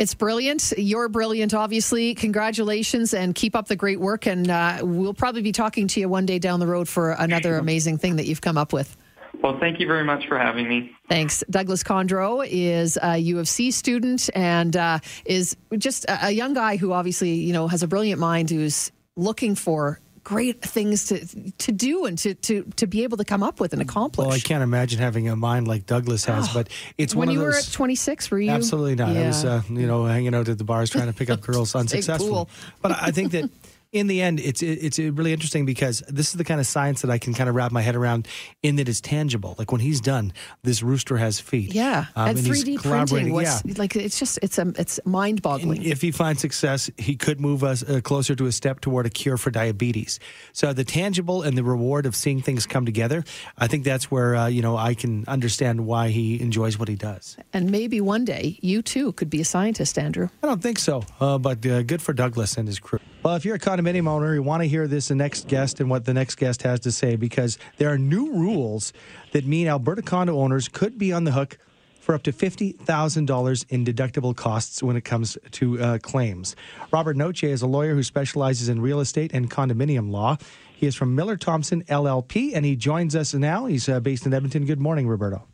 It's 0.00 0.14
brilliant. 0.14 0.72
You're 0.78 1.10
brilliant, 1.10 1.52
obviously. 1.52 2.14
Congratulations 2.14 3.12
and 3.12 3.34
keep 3.34 3.54
up 3.54 3.68
the 3.68 3.76
great 3.76 4.00
work. 4.00 4.26
And 4.26 4.48
uh, 4.48 4.78
we'll 4.80 5.12
probably 5.12 5.42
be 5.42 5.52
talking 5.52 5.88
to 5.88 6.00
you 6.00 6.08
one 6.08 6.24
day 6.24 6.38
down 6.38 6.58
the 6.58 6.66
road 6.66 6.88
for 6.88 7.10
another 7.10 7.58
amazing 7.58 7.98
thing 7.98 8.16
that 8.16 8.24
you've 8.24 8.40
come 8.40 8.56
up 8.56 8.72
with. 8.72 8.96
Well, 9.42 9.58
thank 9.60 9.78
you 9.78 9.86
very 9.86 10.04
much 10.04 10.26
for 10.26 10.38
having 10.38 10.66
me. 10.70 10.90
Thanks. 11.10 11.44
Douglas 11.50 11.82
Kondro 11.82 12.46
is 12.48 12.98
a 13.02 13.18
U 13.18 13.38
of 13.40 13.46
C 13.46 13.70
student 13.70 14.30
and 14.34 14.74
uh, 14.74 15.00
is 15.26 15.54
just 15.76 16.06
a 16.08 16.30
young 16.30 16.54
guy 16.54 16.78
who 16.78 16.94
obviously, 16.94 17.34
you 17.34 17.52
know, 17.52 17.68
has 17.68 17.82
a 17.82 17.86
brilliant 17.86 18.18
mind 18.18 18.48
who's 18.48 18.90
looking 19.16 19.54
for 19.54 20.00
great 20.24 20.60
things 20.62 21.06
to 21.06 21.52
to 21.58 21.72
do 21.72 22.04
and 22.04 22.18
to 22.18 22.34
to 22.34 22.62
to 22.76 22.86
be 22.86 23.02
able 23.02 23.16
to 23.16 23.24
come 23.24 23.42
up 23.42 23.60
with 23.60 23.72
and 23.72 23.82
accomplish. 23.82 24.26
Well, 24.26 24.34
I 24.34 24.38
can't 24.38 24.62
imagine 24.62 24.98
having 24.98 25.28
a 25.28 25.36
mind 25.36 25.66
like 25.66 25.86
Douglas 25.86 26.24
has, 26.26 26.48
oh, 26.48 26.52
but 26.54 26.68
it's 26.98 27.14
when 27.14 27.28
one 27.28 27.34
you 27.34 27.40
of 27.40 27.46
those, 27.46 27.66
were 27.66 27.70
at 27.70 27.72
26. 27.72 28.30
Were 28.30 28.40
you? 28.40 28.50
Absolutely 28.50 28.96
not. 28.96 29.14
Yeah. 29.14 29.22
I 29.22 29.26
was, 29.28 29.44
uh, 29.44 29.62
you 29.68 29.86
know, 29.86 30.04
hanging 30.04 30.34
out 30.34 30.48
at 30.48 30.58
the 30.58 30.64
bars 30.64 30.90
trying 30.90 31.06
to 31.06 31.12
pick 31.12 31.30
up 31.30 31.40
girls 31.50 31.74
unsuccessfully. 31.74 32.46
But 32.82 32.92
I 32.92 33.10
think 33.10 33.32
that 33.32 33.50
in 33.92 34.06
the 34.06 34.22
end, 34.22 34.38
it's 34.38 34.62
it's 34.62 34.98
really 34.98 35.32
interesting 35.32 35.66
because 35.66 36.00
this 36.06 36.28
is 36.28 36.34
the 36.34 36.44
kind 36.44 36.60
of 36.60 36.66
science 36.66 37.02
that 37.02 37.10
I 37.10 37.18
can 37.18 37.34
kind 37.34 37.48
of 37.48 37.56
wrap 37.56 37.72
my 37.72 37.82
head 37.82 37.96
around 37.96 38.28
in 38.62 38.76
that 38.76 38.88
it's 38.88 39.00
tangible. 39.00 39.56
Like 39.58 39.72
when 39.72 39.80
he's 39.80 40.00
done, 40.00 40.32
this 40.62 40.80
rooster 40.80 41.16
has 41.16 41.40
feet. 41.40 41.74
Yeah, 41.74 42.06
Um, 42.14 42.28
and 42.28 42.38
and 42.38 42.46
3D 42.46 42.82
printing. 42.82 43.34
Yeah. 43.34 43.58
Like 43.76 43.96
it's 43.96 44.18
just 44.18 44.38
it's 44.42 44.58
a 44.58 44.72
it's 44.78 45.00
mind 45.04 45.42
boggling. 45.42 45.82
If 45.82 46.02
he 46.02 46.12
finds 46.12 46.40
success, 46.40 46.88
he 46.98 47.16
could 47.16 47.40
move 47.40 47.64
us 47.64 47.82
uh, 47.82 48.00
closer 48.00 48.36
to 48.36 48.46
a 48.46 48.52
step 48.52 48.80
toward 48.80 49.06
a 49.06 49.10
cure 49.10 49.36
for 49.36 49.50
diabetes. 49.50 50.20
So 50.52 50.72
the 50.72 50.84
tangible 50.84 51.42
and 51.42 51.58
the 51.58 51.64
reward 51.64 52.06
of 52.06 52.14
seeing 52.14 52.40
things 52.40 52.66
come 52.66 52.86
together, 52.86 53.24
I 53.58 53.66
think 53.66 53.82
that's 53.84 54.08
where 54.08 54.36
uh, 54.36 54.46
you 54.46 54.62
know 54.62 54.76
I 54.76 54.94
can 54.94 55.24
understand 55.26 55.84
why 55.84 56.10
he 56.10 56.40
enjoys 56.40 56.78
what 56.78 56.88
he 56.88 56.94
does. 56.96 57.36
And 57.52 57.72
maybe 57.72 58.00
one 58.00 58.24
day 58.24 58.56
you 58.62 58.82
too 58.82 59.12
could 59.12 59.30
be 59.30 59.40
a 59.40 59.44
scientist, 59.44 59.98
Andrew. 59.98 60.28
I 60.44 60.46
don't 60.46 60.62
think 60.62 60.78
so, 60.78 61.02
uh, 61.18 61.38
but 61.38 61.66
uh, 61.66 61.82
good 61.82 62.00
for 62.00 62.12
Douglas 62.12 62.56
and 62.56 62.68
his 62.68 62.78
crew. 62.78 63.00
Well, 63.22 63.34
if 63.34 63.44
you're 63.44 63.56
a 63.56 63.60
condominium 63.60 64.08
owner, 64.08 64.32
you 64.32 64.42
want 64.42 64.62
to 64.62 64.68
hear 64.68 64.86
this 64.86 65.08
the 65.08 65.14
next 65.14 65.46
guest 65.46 65.78
and 65.78 65.90
what 65.90 66.06
the 66.06 66.14
next 66.14 66.36
guest 66.36 66.62
has 66.62 66.80
to 66.80 66.92
say 66.92 67.16
because 67.16 67.58
there 67.76 67.92
are 67.92 67.98
new 67.98 68.32
rules 68.32 68.94
that 69.32 69.44
mean 69.44 69.68
Alberta 69.68 70.00
condo 70.00 70.38
owners 70.40 70.68
could 70.68 70.96
be 70.96 71.12
on 71.12 71.24
the 71.24 71.32
hook 71.32 71.58
for 72.00 72.14
up 72.14 72.22
to 72.22 72.32
$50,000 72.32 73.64
in 73.68 73.84
deductible 73.84 74.34
costs 74.34 74.82
when 74.82 74.96
it 74.96 75.02
comes 75.02 75.36
to 75.50 75.78
uh, 75.78 75.98
claims. 75.98 76.56
Robert 76.92 77.14
Noce 77.14 77.44
is 77.44 77.60
a 77.60 77.66
lawyer 77.66 77.94
who 77.94 78.02
specializes 78.02 78.70
in 78.70 78.80
real 78.80 79.00
estate 79.00 79.34
and 79.34 79.50
condominium 79.50 80.10
law. 80.10 80.38
He 80.74 80.86
is 80.86 80.94
from 80.94 81.14
Miller 81.14 81.36
Thomson 81.36 81.84
LLP 81.84 82.52
and 82.54 82.64
he 82.64 82.74
joins 82.74 83.14
us 83.14 83.34
now. 83.34 83.66
He's 83.66 83.86
uh, 83.86 84.00
based 84.00 84.24
in 84.24 84.32
Edmonton. 84.32 84.64
Good 84.64 84.80
morning, 84.80 85.06
Roberto. 85.06 85.46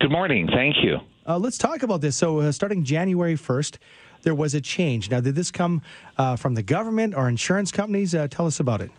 Good 0.00 0.10
morning. 0.10 0.48
Thank 0.50 0.76
you. 0.82 1.00
Uh, 1.26 1.36
let's 1.36 1.58
talk 1.58 1.82
about 1.82 2.00
this. 2.00 2.16
So, 2.16 2.40
uh, 2.40 2.50
starting 2.50 2.82
January 2.82 3.34
1st, 3.34 3.76
there 4.22 4.34
was 4.34 4.54
a 4.54 4.60
change. 4.60 5.10
Now, 5.10 5.20
did 5.20 5.34
this 5.34 5.50
come 5.50 5.82
uh, 6.18 6.36
from 6.36 6.54
the 6.54 6.62
government 6.62 7.14
or 7.14 7.28
insurance 7.28 7.72
companies? 7.72 8.14
Uh, 8.14 8.28
tell 8.28 8.46
us 8.46 8.60
about 8.60 8.80
it. 8.80 8.90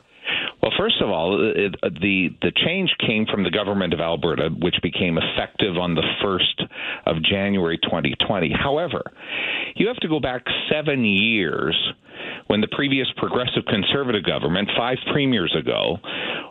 Well, 0.61 0.71
first 0.77 1.01
of 1.01 1.09
all, 1.09 1.51
it, 1.55 1.75
uh, 1.81 1.89
the 1.89 2.29
the 2.41 2.51
change 2.65 2.93
came 3.05 3.25
from 3.25 3.43
the 3.43 3.49
government 3.49 3.93
of 3.93 3.99
Alberta, 3.99 4.49
which 4.49 4.75
became 4.83 5.17
effective 5.17 5.77
on 5.77 5.95
the 5.95 6.03
first 6.21 6.61
of 7.05 7.23
January 7.23 7.79
2020. 7.81 8.53
However, 8.53 9.01
you 9.75 9.87
have 9.87 9.97
to 9.97 10.07
go 10.07 10.19
back 10.19 10.43
seven 10.71 11.03
years 11.03 11.75
when 12.47 12.61
the 12.61 12.67
previous 12.67 13.07
progressive 13.17 13.63
conservative 13.65 14.23
government, 14.23 14.69
five 14.77 14.97
premiers 15.11 15.55
ago, 15.57 15.97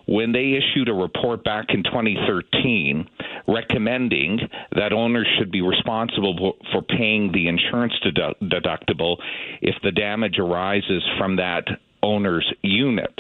when 0.07 0.33
they 0.33 0.59
issued 0.59 0.89
a 0.89 0.93
report 0.95 1.45
back 1.45 1.67
in 1.69 1.85
2013 1.85 3.09
recommending 3.47 4.39
that 4.75 4.93
owners 4.93 5.27
should 5.39 5.51
be 5.51 5.61
responsible 5.61 6.57
for 6.73 6.83
paying 6.83 7.33
the 7.33 7.49
insurance 7.49 7.95
dedu- 8.05 8.35
deductible 8.43 9.17
if 9.61 9.75
the 9.83 9.91
damage 9.91 10.39
arises 10.39 11.03
from 11.19 11.37
that 11.37 11.65
owner's 12.03 12.51
unit. 12.63 13.19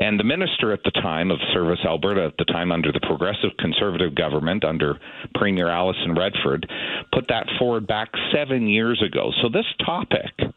And 0.00 0.18
the 0.18 0.24
minister 0.24 0.72
at 0.72 0.84
the 0.84 0.92
time 0.92 1.30
of 1.30 1.38
Service 1.52 1.80
Alberta, 1.84 2.26
at 2.26 2.36
the 2.38 2.44
time 2.44 2.70
under 2.70 2.92
the 2.92 3.00
progressive 3.00 3.50
conservative 3.58 4.14
government, 4.14 4.64
under 4.64 4.98
Premier 5.34 5.68
Alison 5.68 6.14
Redford, 6.14 6.70
put 7.12 7.26
that 7.28 7.46
forward 7.58 7.86
back 7.86 8.08
seven 8.32 8.68
years 8.68 9.02
ago. 9.02 9.32
So 9.42 9.48
this 9.48 9.66
topic 9.84 10.54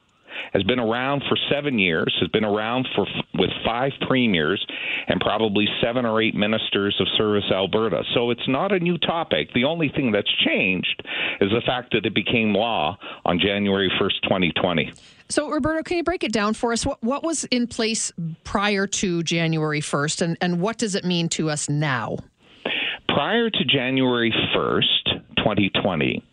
has 0.54 0.64
been 0.64 0.80
around 0.80 1.24
for 1.28 1.38
seven 1.50 1.80
years, 1.80 2.16
has 2.20 2.30
been 2.30 2.46
around 2.46 2.88
for 2.96 3.06
with 3.34 3.50
five 3.66 3.92
premiers 4.08 4.66
and 5.08 5.20
probably 5.20 5.68
seven 5.82 6.06
or 6.06 6.22
eight 6.22 6.36
ministers 6.36 6.96
of 7.00 7.08
Service 7.18 7.46
Alberta. 7.52 8.04
So 8.14 8.32
it's 8.32 8.48
not 8.48 8.72
a 8.72 8.80
new 8.80 8.98
topic. 8.98 9.50
The 9.54 9.64
only 9.64 9.90
thing 9.90 10.12
that's 10.12 10.32
changed 10.46 11.04
is 11.40 11.50
the 11.52 11.62
fact 11.66 11.94
that 11.94 12.06
it 12.06 12.14
became 12.14 12.54
law 12.54 12.98
on 13.26 13.40
January 13.40 13.92
1st, 14.00 14.22
2020. 14.24 14.94
So, 15.30 15.50
Roberto, 15.50 15.82
can 15.84 15.98
you 15.98 16.04
break 16.04 16.24
it 16.24 16.34
down 16.34 16.54
for 16.54 16.74
us? 16.74 16.86
What 16.86 17.02
what 17.02 17.24
was 17.24 17.46
in 17.46 17.66
place 17.68 18.12
prior 18.44 18.86
to 18.88 19.24
January 19.24 19.80
first, 19.80 20.22
and 20.22 20.38
and 20.42 20.60
what 20.60 20.78
does 20.78 20.94
it 20.94 21.06
mean 21.06 21.30
to 21.30 21.50
us 21.50 21.70
now? 21.70 22.18
Prior 23.08 23.50
to 23.50 23.66
January 23.66 24.34
1st, 24.56 25.38
2020, 25.38 26.24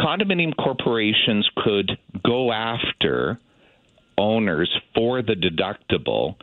condominium 0.00 0.56
corporations 0.56 1.48
could 1.62 1.90
go 2.24 2.52
after 2.52 3.38
owners 4.18 4.70
for 4.94 5.22
the 5.22 5.34
deductible 5.34 6.34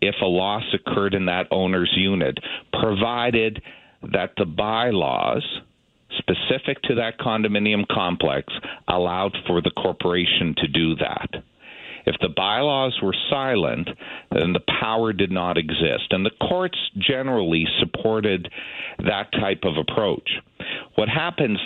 if 0.00 0.14
a 0.20 0.26
loss 0.26 0.64
occurred 0.74 1.14
in 1.14 1.26
that 1.26 1.46
owner's 1.50 1.92
unit, 1.96 2.38
provided 2.72 3.62
that 4.12 4.32
the 4.36 4.44
bylaws 4.44 5.44
specific 6.18 6.80
to 6.82 6.94
that 6.96 7.18
condominium 7.18 7.86
complex 7.90 8.52
allowed 8.88 9.36
for 9.46 9.60
the 9.60 9.70
corporation 9.70 10.54
to 10.58 10.68
do 10.68 10.94
that. 10.96 11.42
If 12.06 12.16
the 12.20 12.28
bylaws 12.28 12.98
were 13.02 13.16
silent, 13.30 13.88
then 14.30 14.52
the 14.52 14.60
power 14.80 15.12
did 15.12 15.30
not 15.30 15.56
exist. 15.56 16.10
And 16.10 16.24
the 16.24 16.46
courts 16.48 16.78
generally 16.98 17.66
supported 17.80 18.50
that 18.98 19.32
type 19.32 19.62
of 19.64 19.78
approach. 19.78 20.28
What 20.96 21.08
happens 21.08 21.58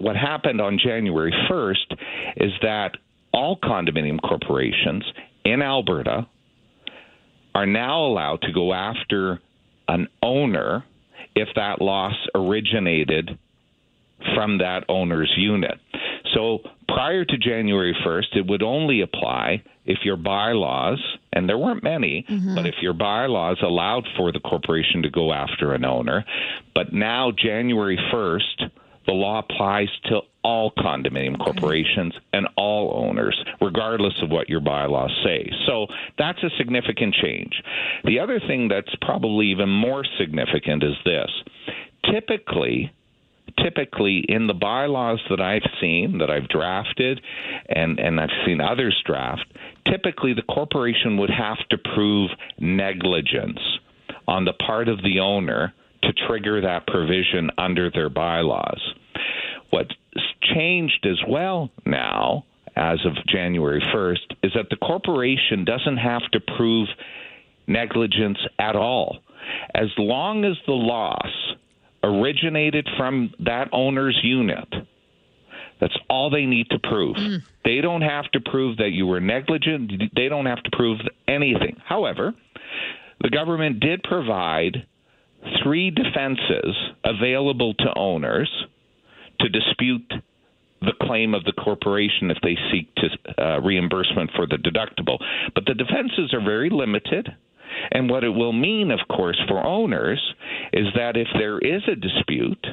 what 0.00 0.16
happened 0.16 0.60
on 0.60 0.78
January 0.82 1.34
1st 1.50 1.96
is 2.36 2.52
that 2.62 2.92
all 3.32 3.56
condominium 3.56 4.20
corporations 4.20 5.04
in 5.44 5.62
Alberta 5.62 6.26
are 7.54 7.66
now 7.66 8.06
allowed 8.06 8.40
to 8.42 8.52
go 8.52 8.72
after 8.72 9.40
an 9.88 10.08
owner 10.22 10.84
if 11.34 11.48
that 11.56 11.80
loss 11.80 12.14
originated 12.34 13.38
from 14.34 14.58
that 14.58 14.84
owner's 14.88 15.32
unit. 15.36 15.78
So 16.34 16.58
prior 16.88 17.24
to 17.24 17.38
January 17.38 17.96
1st, 18.06 18.36
it 18.36 18.46
would 18.46 18.62
only 18.62 19.00
apply 19.00 19.62
if 19.88 20.04
your 20.04 20.16
bylaws, 20.16 21.02
and 21.32 21.48
there 21.48 21.58
weren't 21.58 21.82
many, 21.82 22.24
mm-hmm. 22.28 22.54
but 22.54 22.66
if 22.66 22.76
your 22.82 22.92
bylaws 22.92 23.56
allowed 23.62 24.06
for 24.16 24.30
the 24.30 24.38
corporation 24.38 25.02
to 25.02 25.10
go 25.10 25.32
after 25.32 25.72
an 25.72 25.84
owner. 25.84 26.24
But 26.74 26.92
now, 26.92 27.32
January 27.32 27.98
1st, 28.12 28.70
the 29.06 29.14
law 29.14 29.38
applies 29.38 29.88
to 30.04 30.20
all 30.44 30.70
condominium 30.72 31.38
corporations 31.38 32.12
and 32.34 32.46
all 32.56 32.92
owners, 32.94 33.42
regardless 33.62 34.12
of 34.22 34.30
what 34.30 34.50
your 34.50 34.60
bylaws 34.60 35.10
say. 35.24 35.50
So 35.66 35.86
that's 36.18 36.42
a 36.42 36.50
significant 36.58 37.14
change. 37.14 37.62
The 38.04 38.20
other 38.20 38.38
thing 38.38 38.68
that's 38.68 38.94
probably 39.00 39.46
even 39.46 39.70
more 39.70 40.04
significant 40.18 40.82
is 40.82 40.94
this. 41.06 41.30
Typically, 42.12 42.92
typically 43.62 44.24
in 44.28 44.46
the 44.46 44.54
bylaws 44.54 45.20
that 45.30 45.40
I've 45.40 45.68
seen, 45.80 46.18
that 46.18 46.30
I've 46.30 46.48
drafted, 46.48 47.20
and, 47.68 47.98
and 47.98 48.20
I've 48.20 48.28
seen 48.46 48.60
others 48.60 49.00
draft, 49.06 49.44
typically 49.90 50.34
the 50.34 50.42
corporation 50.42 51.16
would 51.18 51.30
have 51.30 51.58
to 51.70 51.78
prove 51.94 52.30
negligence 52.58 53.60
on 54.26 54.44
the 54.44 54.52
part 54.52 54.88
of 54.88 55.02
the 55.02 55.20
owner 55.20 55.72
to 56.02 56.12
trigger 56.26 56.60
that 56.60 56.86
provision 56.86 57.50
under 57.58 57.90
their 57.90 58.08
bylaws. 58.08 58.80
What's 59.70 59.94
changed 60.54 61.06
as 61.06 61.18
well 61.28 61.70
now, 61.84 62.44
as 62.76 62.98
of 63.04 63.12
January 63.26 63.82
1st, 63.94 64.36
is 64.42 64.52
that 64.54 64.70
the 64.70 64.76
corporation 64.76 65.64
doesn't 65.64 65.96
have 65.96 66.22
to 66.32 66.40
prove 66.56 66.88
negligence 67.66 68.38
at 68.58 68.76
all. 68.76 69.18
As 69.74 69.88
long 69.98 70.44
as 70.44 70.56
the 70.66 70.72
loss 70.72 71.32
originated 72.02 72.88
from 72.96 73.32
that 73.40 73.68
owner's 73.72 74.18
unit, 74.22 74.68
that's 75.80 75.96
all 76.08 76.30
they 76.30 76.46
need 76.46 76.68
to 76.70 76.78
prove. 76.78 77.16
Mm. 77.16 77.42
They 77.64 77.80
don't 77.80 78.02
have 78.02 78.30
to 78.32 78.40
prove 78.40 78.78
that 78.78 78.90
you 78.90 79.06
were 79.06 79.20
negligent. 79.20 79.92
They 80.14 80.28
don't 80.28 80.46
have 80.46 80.62
to 80.62 80.70
prove 80.72 80.98
anything. 81.26 81.76
However, 81.84 82.34
the 83.20 83.30
government 83.30 83.80
did 83.80 84.02
provide 84.02 84.86
three 85.62 85.90
defenses 85.90 86.76
available 87.04 87.74
to 87.74 87.94
owners 87.96 88.50
to 89.40 89.48
dispute 89.48 90.12
the 90.80 90.92
claim 91.02 91.34
of 91.34 91.44
the 91.44 91.52
corporation 91.52 92.30
if 92.30 92.38
they 92.42 92.56
seek 92.70 92.92
to 92.96 93.42
uh, 93.42 93.60
reimbursement 93.60 94.30
for 94.36 94.46
the 94.46 94.56
deductible. 94.56 95.18
But 95.54 95.64
the 95.66 95.74
defenses 95.74 96.32
are 96.32 96.44
very 96.44 96.70
limited. 96.70 97.28
And 97.90 98.10
what 98.10 98.24
it 98.24 98.30
will 98.30 98.52
mean, 98.52 98.90
of 98.90 99.00
course, 99.08 99.40
for 99.48 99.64
owners 99.64 100.20
is 100.72 100.86
that 100.94 101.16
if 101.16 101.28
there 101.34 101.58
is 101.58 101.82
a 101.88 101.94
dispute, 101.94 102.66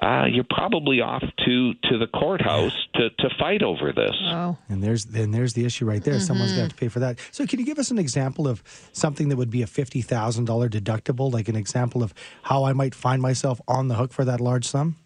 uh, 0.00 0.24
you're 0.24 0.46
probably 0.48 1.00
off 1.00 1.22
to, 1.44 1.74
to 1.84 1.98
the 1.98 2.06
courthouse 2.06 2.72
to, 2.94 3.10
to 3.10 3.28
fight 3.38 3.62
over 3.62 3.92
this. 3.92 4.16
Oh. 4.24 4.56
And 4.68 4.82
there's 4.82 5.04
and 5.04 5.32
there's 5.32 5.52
the 5.52 5.64
issue 5.64 5.84
right 5.84 6.02
there. 6.02 6.14
Mm-hmm. 6.14 6.24
Someone's 6.24 6.52
got 6.52 6.70
to 6.70 6.76
pay 6.76 6.88
for 6.88 7.00
that. 7.00 7.18
So 7.30 7.46
can 7.46 7.58
you 7.58 7.66
give 7.66 7.78
us 7.78 7.90
an 7.90 7.98
example 7.98 8.48
of 8.48 8.62
something 8.92 9.28
that 9.28 9.36
would 9.36 9.50
be 9.50 9.62
a 9.62 9.66
fifty 9.66 10.02
thousand 10.02 10.46
dollar 10.46 10.68
deductible, 10.68 11.32
like 11.32 11.48
an 11.48 11.56
example 11.56 12.02
of 12.02 12.14
how 12.42 12.64
I 12.64 12.72
might 12.72 12.94
find 12.94 13.20
myself 13.22 13.60
on 13.68 13.88
the 13.88 13.94
hook 13.94 14.12
for 14.12 14.24
that 14.24 14.40
large 14.40 14.66
sum? 14.66 14.96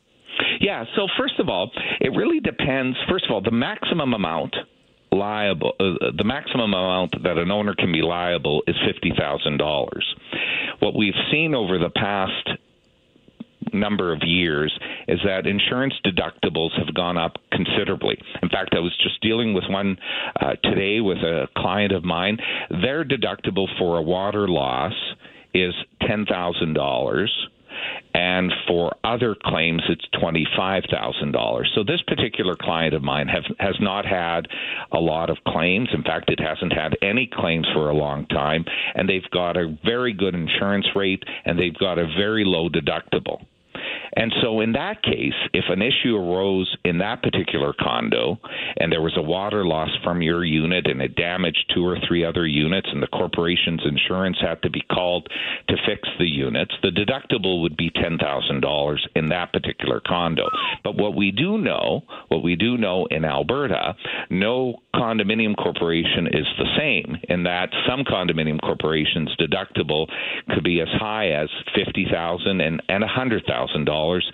Yeah. 0.60 0.84
So 0.94 1.08
first 1.18 1.38
of 1.38 1.48
all, 1.48 1.70
it 2.00 2.10
really 2.10 2.40
depends. 2.40 2.96
First 3.08 3.26
of 3.26 3.32
all, 3.32 3.42
the 3.42 3.50
maximum 3.50 4.14
amount 4.14 4.54
liable 5.16 5.72
uh, 5.80 6.10
the 6.16 6.24
maximum 6.24 6.74
amount 6.74 7.22
that 7.22 7.38
an 7.38 7.50
owner 7.50 7.74
can 7.74 7.92
be 7.92 8.02
liable 8.02 8.62
is 8.66 8.76
$50,000. 8.76 10.00
What 10.80 10.94
we've 10.94 11.14
seen 11.30 11.54
over 11.54 11.78
the 11.78 11.90
past 11.90 12.50
number 13.72 14.12
of 14.12 14.20
years 14.22 14.76
is 15.08 15.18
that 15.24 15.46
insurance 15.46 15.94
deductibles 16.04 16.70
have 16.78 16.94
gone 16.94 17.16
up 17.16 17.36
considerably. 17.52 18.16
In 18.42 18.48
fact, 18.48 18.74
I 18.74 18.80
was 18.80 18.96
just 19.02 19.20
dealing 19.20 19.54
with 19.54 19.64
one 19.68 19.98
uh, 20.40 20.54
today 20.62 21.00
with 21.00 21.18
a 21.18 21.48
client 21.56 21.92
of 21.92 22.04
mine. 22.04 22.38
Their 22.70 23.04
deductible 23.04 23.66
for 23.78 23.98
a 23.98 24.02
water 24.02 24.48
loss 24.48 24.94
is 25.52 25.74
$10,000 26.02 27.26
and 28.14 28.52
for 28.66 28.94
other 29.04 29.34
claims 29.34 29.82
it's 29.88 30.06
$25,000. 30.14 31.64
So 31.74 31.84
this 31.84 32.02
particular 32.06 32.56
client 32.56 32.94
of 32.94 33.02
mine 33.02 33.28
have, 33.28 33.44
has 33.58 33.76
not 33.80 34.06
had 34.06 34.48
a 34.92 34.98
lot 34.98 35.30
of 35.30 35.36
claims. 35.46 35.88
In 35.92 36.02
fact, 36.02 36.30
it 36.30 36.40
hasn't 36.40 36.72
had 36.72 36.96
any 37.02 37.28
claims 37.32 37.66
for 37.74 37.90
a 37.90 37.94
long 37.94 38.26
time, 38.26 38.64
and 38.94 39.08
they've 39.08 39.30
got 39.30 39.56
a 39.56 39.76
very 39.84 40.12
good 40.12 40.34
insurance 40.34 40.86
rate 40.94 41.22
and 41.44 41.58
they've 41.58 41.78
got 41.78 41.98
a 41.98 42.06
very 42.18 42.44
low 42.44 42.68
deductible. 42.68 43.44
And 44.14 44.32
so, 44.42 44.60
in 44.60 44.72
that 44.72 45.02
case, 45.02 45.34
if 45.52 45.64
an 45.68 45.82
issue 45.82 46.16
arose 46.16 46.74
in 46.84 46.98
that 46.98 47.22
particular 47.22 47.74
condo 47.78 48.38
and 48.76 48.92
there 48.92 49.02
was 49.02 49.16
a 49.16 49.22
water 49.22 49.64
loss 49.64 49.90
from 50.04 50.22
your 50.22 50.44
unit 50.44 50.86
and 50.86 51.00
it 51.02 51.16
damaged 51.16 51.72
two 51.74 51.86
or 51.86 51.96
three 52.06 52.24
other 52.24 52.46
units 52.46 52.88
and 52.92 53.02
the 53.02 53.08
corporation's 53.08 53.82
insurance 53.84 54.36
had 54.40 54.62
to 54.62 54.70
be 54.70 54.82
called 54.92 55.28
to 55.68 55.76
fix 55.86 56.08
the 56.18 56.26
units, 56.26 56.72
the 56.82 56.90
deductible 56.90 57.62
would 57.62 57.76
be 57.76 57.90
$10,000 57.90 58.96
in 59.14 59.26
that 59.26 59.52
particular 59.52 60.00
condo. 60.06 60.46
But 60.84 60.96
what 60.96 61.16
we 61.16 61.30
do 61.30 61.58
know, 61.58 62.02
what 62.28 62.42
we 62.42 62.56
do 62.56 62.76
know 62.76 63.06
in 63.10 63.24
Alberta, 63.24 63.94
no 64.30 64.82
condominium 64.94 65.56
corporation 65.56 66.26
is 66.26 66.46
the 66.58 66.76
same 66.78 67.16
in 67.28 67.44
that 67.44 67.70
some 67.88 68.04
condominium 68.04 68.60
corporations 68.60 69.34
deductible 69.38 70.06
could 70.50 70.64
be 70.64 70.80
as 70.80 70.88
high 70.98 71.28
as 71.30 71.48
50,000 71.74 72.60
and, 72.60 72.82
and 72.88 73.04
$100,000 73.04 73.95
dollars, 73.96 74.26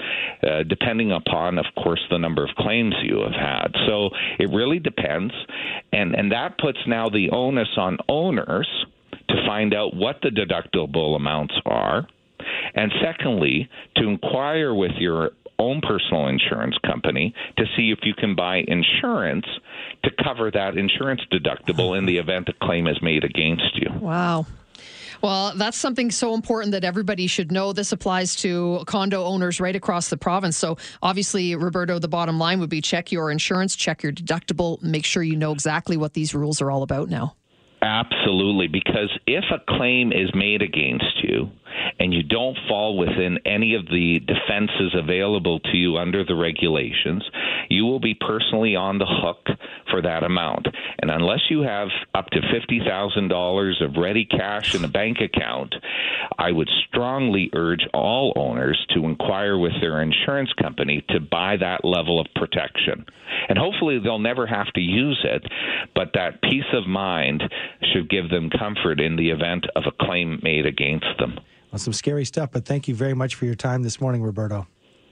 uh, 0.42 0.62
depending 0.74 1.12
upon, 1.12 1.58
of 1.58 1.66
course, 1.82 2.02
the 2.10 2.18
number 2.18 2.42
of 2.44 2.50
claims 2.56 2.94
you 3.02 3.20
have 3.26 3.38
had. 3.50 3.68
So 3.86 4.10
it 4.38 4.48
really 4.50 4.78
depends, 4.78 5.34
and 5.92 6.14
and 6.14 6.32
that 6.32 6.58
puts 6.58 6.78
now 6.86 7.08
the 7.08 7.30
onus 7.30 7.72
on 7.76 7.98
owners 8.08 8.68
to 9.28 9.36
find 9.46 9.74
out 9.74 9.94
what 9.94 10.16
the 10.22 10.30
deductible 10.30 11.16
amounts 11.16 11.54
are, 11.64 12.06
and 12.74 12.92
secondly, 13.00 13.68
to 13.96 14.08
inquire 14.08 14.74
with 14.74 14.92
your 14.98 15.30
own 15.58 15.80
personal 15.80 16.26
insurance 16.26 16.76
company 16.84 17.32
to 17.56 17.64
see 17.76 17.92
if 17.96 18.00
you 18.02 18.14
can 18.14 18.34
buy 18.34 18.56
insurance 18.66 19.46
to 20.02 20.10
cover 20.24 20.50
that 20.50 20.76
insurance 20.76 21.20
deductible 21.32 21.96
in 21.96 22.04
the 22.06 22.18
event 22.18 22.48
a 22.48 22.66
claim 22.66 22.86
is 22.88 23.00
made 23.00 23.22
against 23.22 23.76
you. 23.76 23.88
Wow. 24.00 24.46
Well, 25.22 25.52
that's 25.54 25.78
something 25.78 26.10
so 26.10 26.34
important 26.34 26.72
that 26.72 26.82
everybody 26.82 27.28
should 27.28 27.52
know. 27.52 27.72
This 27.72 27.92
applies 27.92 28.34
to 28.36 28.82
condo 28.86 29.24
owners 29.24 29.60
right 29.60 29.76
across 29.76 30.10
the 30.10 30.16
province. 30.16 30.56
So, 30.56 30.78
obviously, 31.00 31.54
Roberto, 31.54 32.00
the 32.00 32.08
bottom 32.08 32.40
line 32.40 32.58
would 32.58 32.70
be 32.70 32.80
check 32.80 33.12
your 33.12 33.30
insurance, 33.30 33.76
check 33.76 34.02
your 34.02 34.12
deductible, 34.12 34.82
make 34.82 35.04
sure 35.04 35.22
you 35.22 35.36
know 35.36 35.52
exactly 35.52 35.96
what 35.96 36.14
these 36.14 36.34
rules 36.34 36.60
are 36.60 36.72
all 36.72 36.82
about 36.82 37.08
now. 37.08 37.36
Absolutely, 37.82 38.68
because 38.68 39.16
if 39.26 39.44
a 39.52 39.58
claim 39.76 40.12
is 40.12 40.30
made 40.34 40.62
against 40.62 41.22
you 41.22 41.50
and 41.98 42.12
you 42.12 42.22
don't 42.22 42.56
fall 42.68 42.96
within 42.98 43.38
any 43.46 43.74
of 43.74 43.86
the 43.86 44.20
defenses 44.20 44.94
available 44.94 45.60
to 45.60 45.76
you 45.76 45.96
under 45.96 46.24
the 46.24 46.34
regulations, 46.34 47.24
you 47.68 47.84
will 47.84 48.00
be 48.00 48.14
personally 48.14 48.76
on 48.76 48.98
the 48.98 49.06
hook 49.06 49.46
for 49.90 50.02
that 50.02 50.22
amount. 50.22 50.68
And 51.00 51.10
unless 51.10 51.40
you 51.50 51.62
have 51.62 51.88
up 52.14 52.26
to 52.30 52.40
$50,000 52.40 53.84
of 53.84 53.96
ready 53.96 54.24
cash 54.24 54.74
in 54.74 54.84
a 54.84 54.88
bank 54.88 55.18
account, 55.20 55.74
I 56.38 56.52
would 56.52 56.70
strongly 56.88 57.50
urge 57.54 57.86
all 57.92 58.32
owners 58.36 58.84
to 58.94 59.04
inquire 59.04 59.58
with 59.58 59.72
their 59.80 60.02
insurance 60.02 60.52
company 60.60 61.04
to 61.10 61.20
buy 61.20 61.56
that 61.58 61.84
level 61.84 62.20
of 62.20 62.26
protection. 62.34 63.04
And 63.48 63.58
hopefully 63.58 63.98
they'll 63.98 64.18
never 64.18 64.46
have 64.46 64.72
to 64.74 64.80
use 64.80 65.20
it, 65.24 65.42
but 65.94 66.12
that 66.14 66.42
peace 66.42 66.70
of 66.72 66.86
mind 66.86 67.42
should 67.92 68.10
give 68.10 68.28
them 68.28 68.50
comfort 68.50 69.00
in 69.00 69.16
the 69.16 69.30
event 69.30 69.66
of 69.74 69.84
a 69.86 70.04
claim 70.04 70.40
made 70.42 70.66
against 70.66 71.06
them. 71.18 71.38
Well, 71.72 71.78
some 71.78 71.94
scary 71.94 72.26
stuff, 72.26 72.50
but 72.52 72.66
thank 72.66 72.86
you 72.86 72.94
very 72.94 73.14
much 73.14 73.34
for 73.34 73.46
your 73.46 73.54
time 73.54 73.82
this 73.82 73.98
morning, 73.98 74.22
Roberto. 74.22 74.66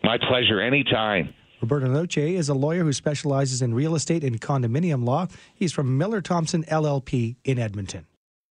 My 0.04 0.18
pleasure. 0.18 0.60
Anytime. 0.60 1.32
Roberto 1.62 1.86
Noce 1.86 2.34
is 2.36 2.48
a 2.48 2.54
lawyer 2.54 2.84
who 2.84 2.92
specializes 2.92 3.62
in 3.62 3.74
real 3.74 3.94
estate 3.94 4.24
and 4.24 4.40
condominium 4.40 5.04
law. 5.04 5.26
He's 5.54 5.72
from 5.72 5.96
Miller 5.96 6.20
Thomson 6.20 6.64
LLP 6.64 7.36
in 7.44 7.58
Edmonton. 7.58 8.06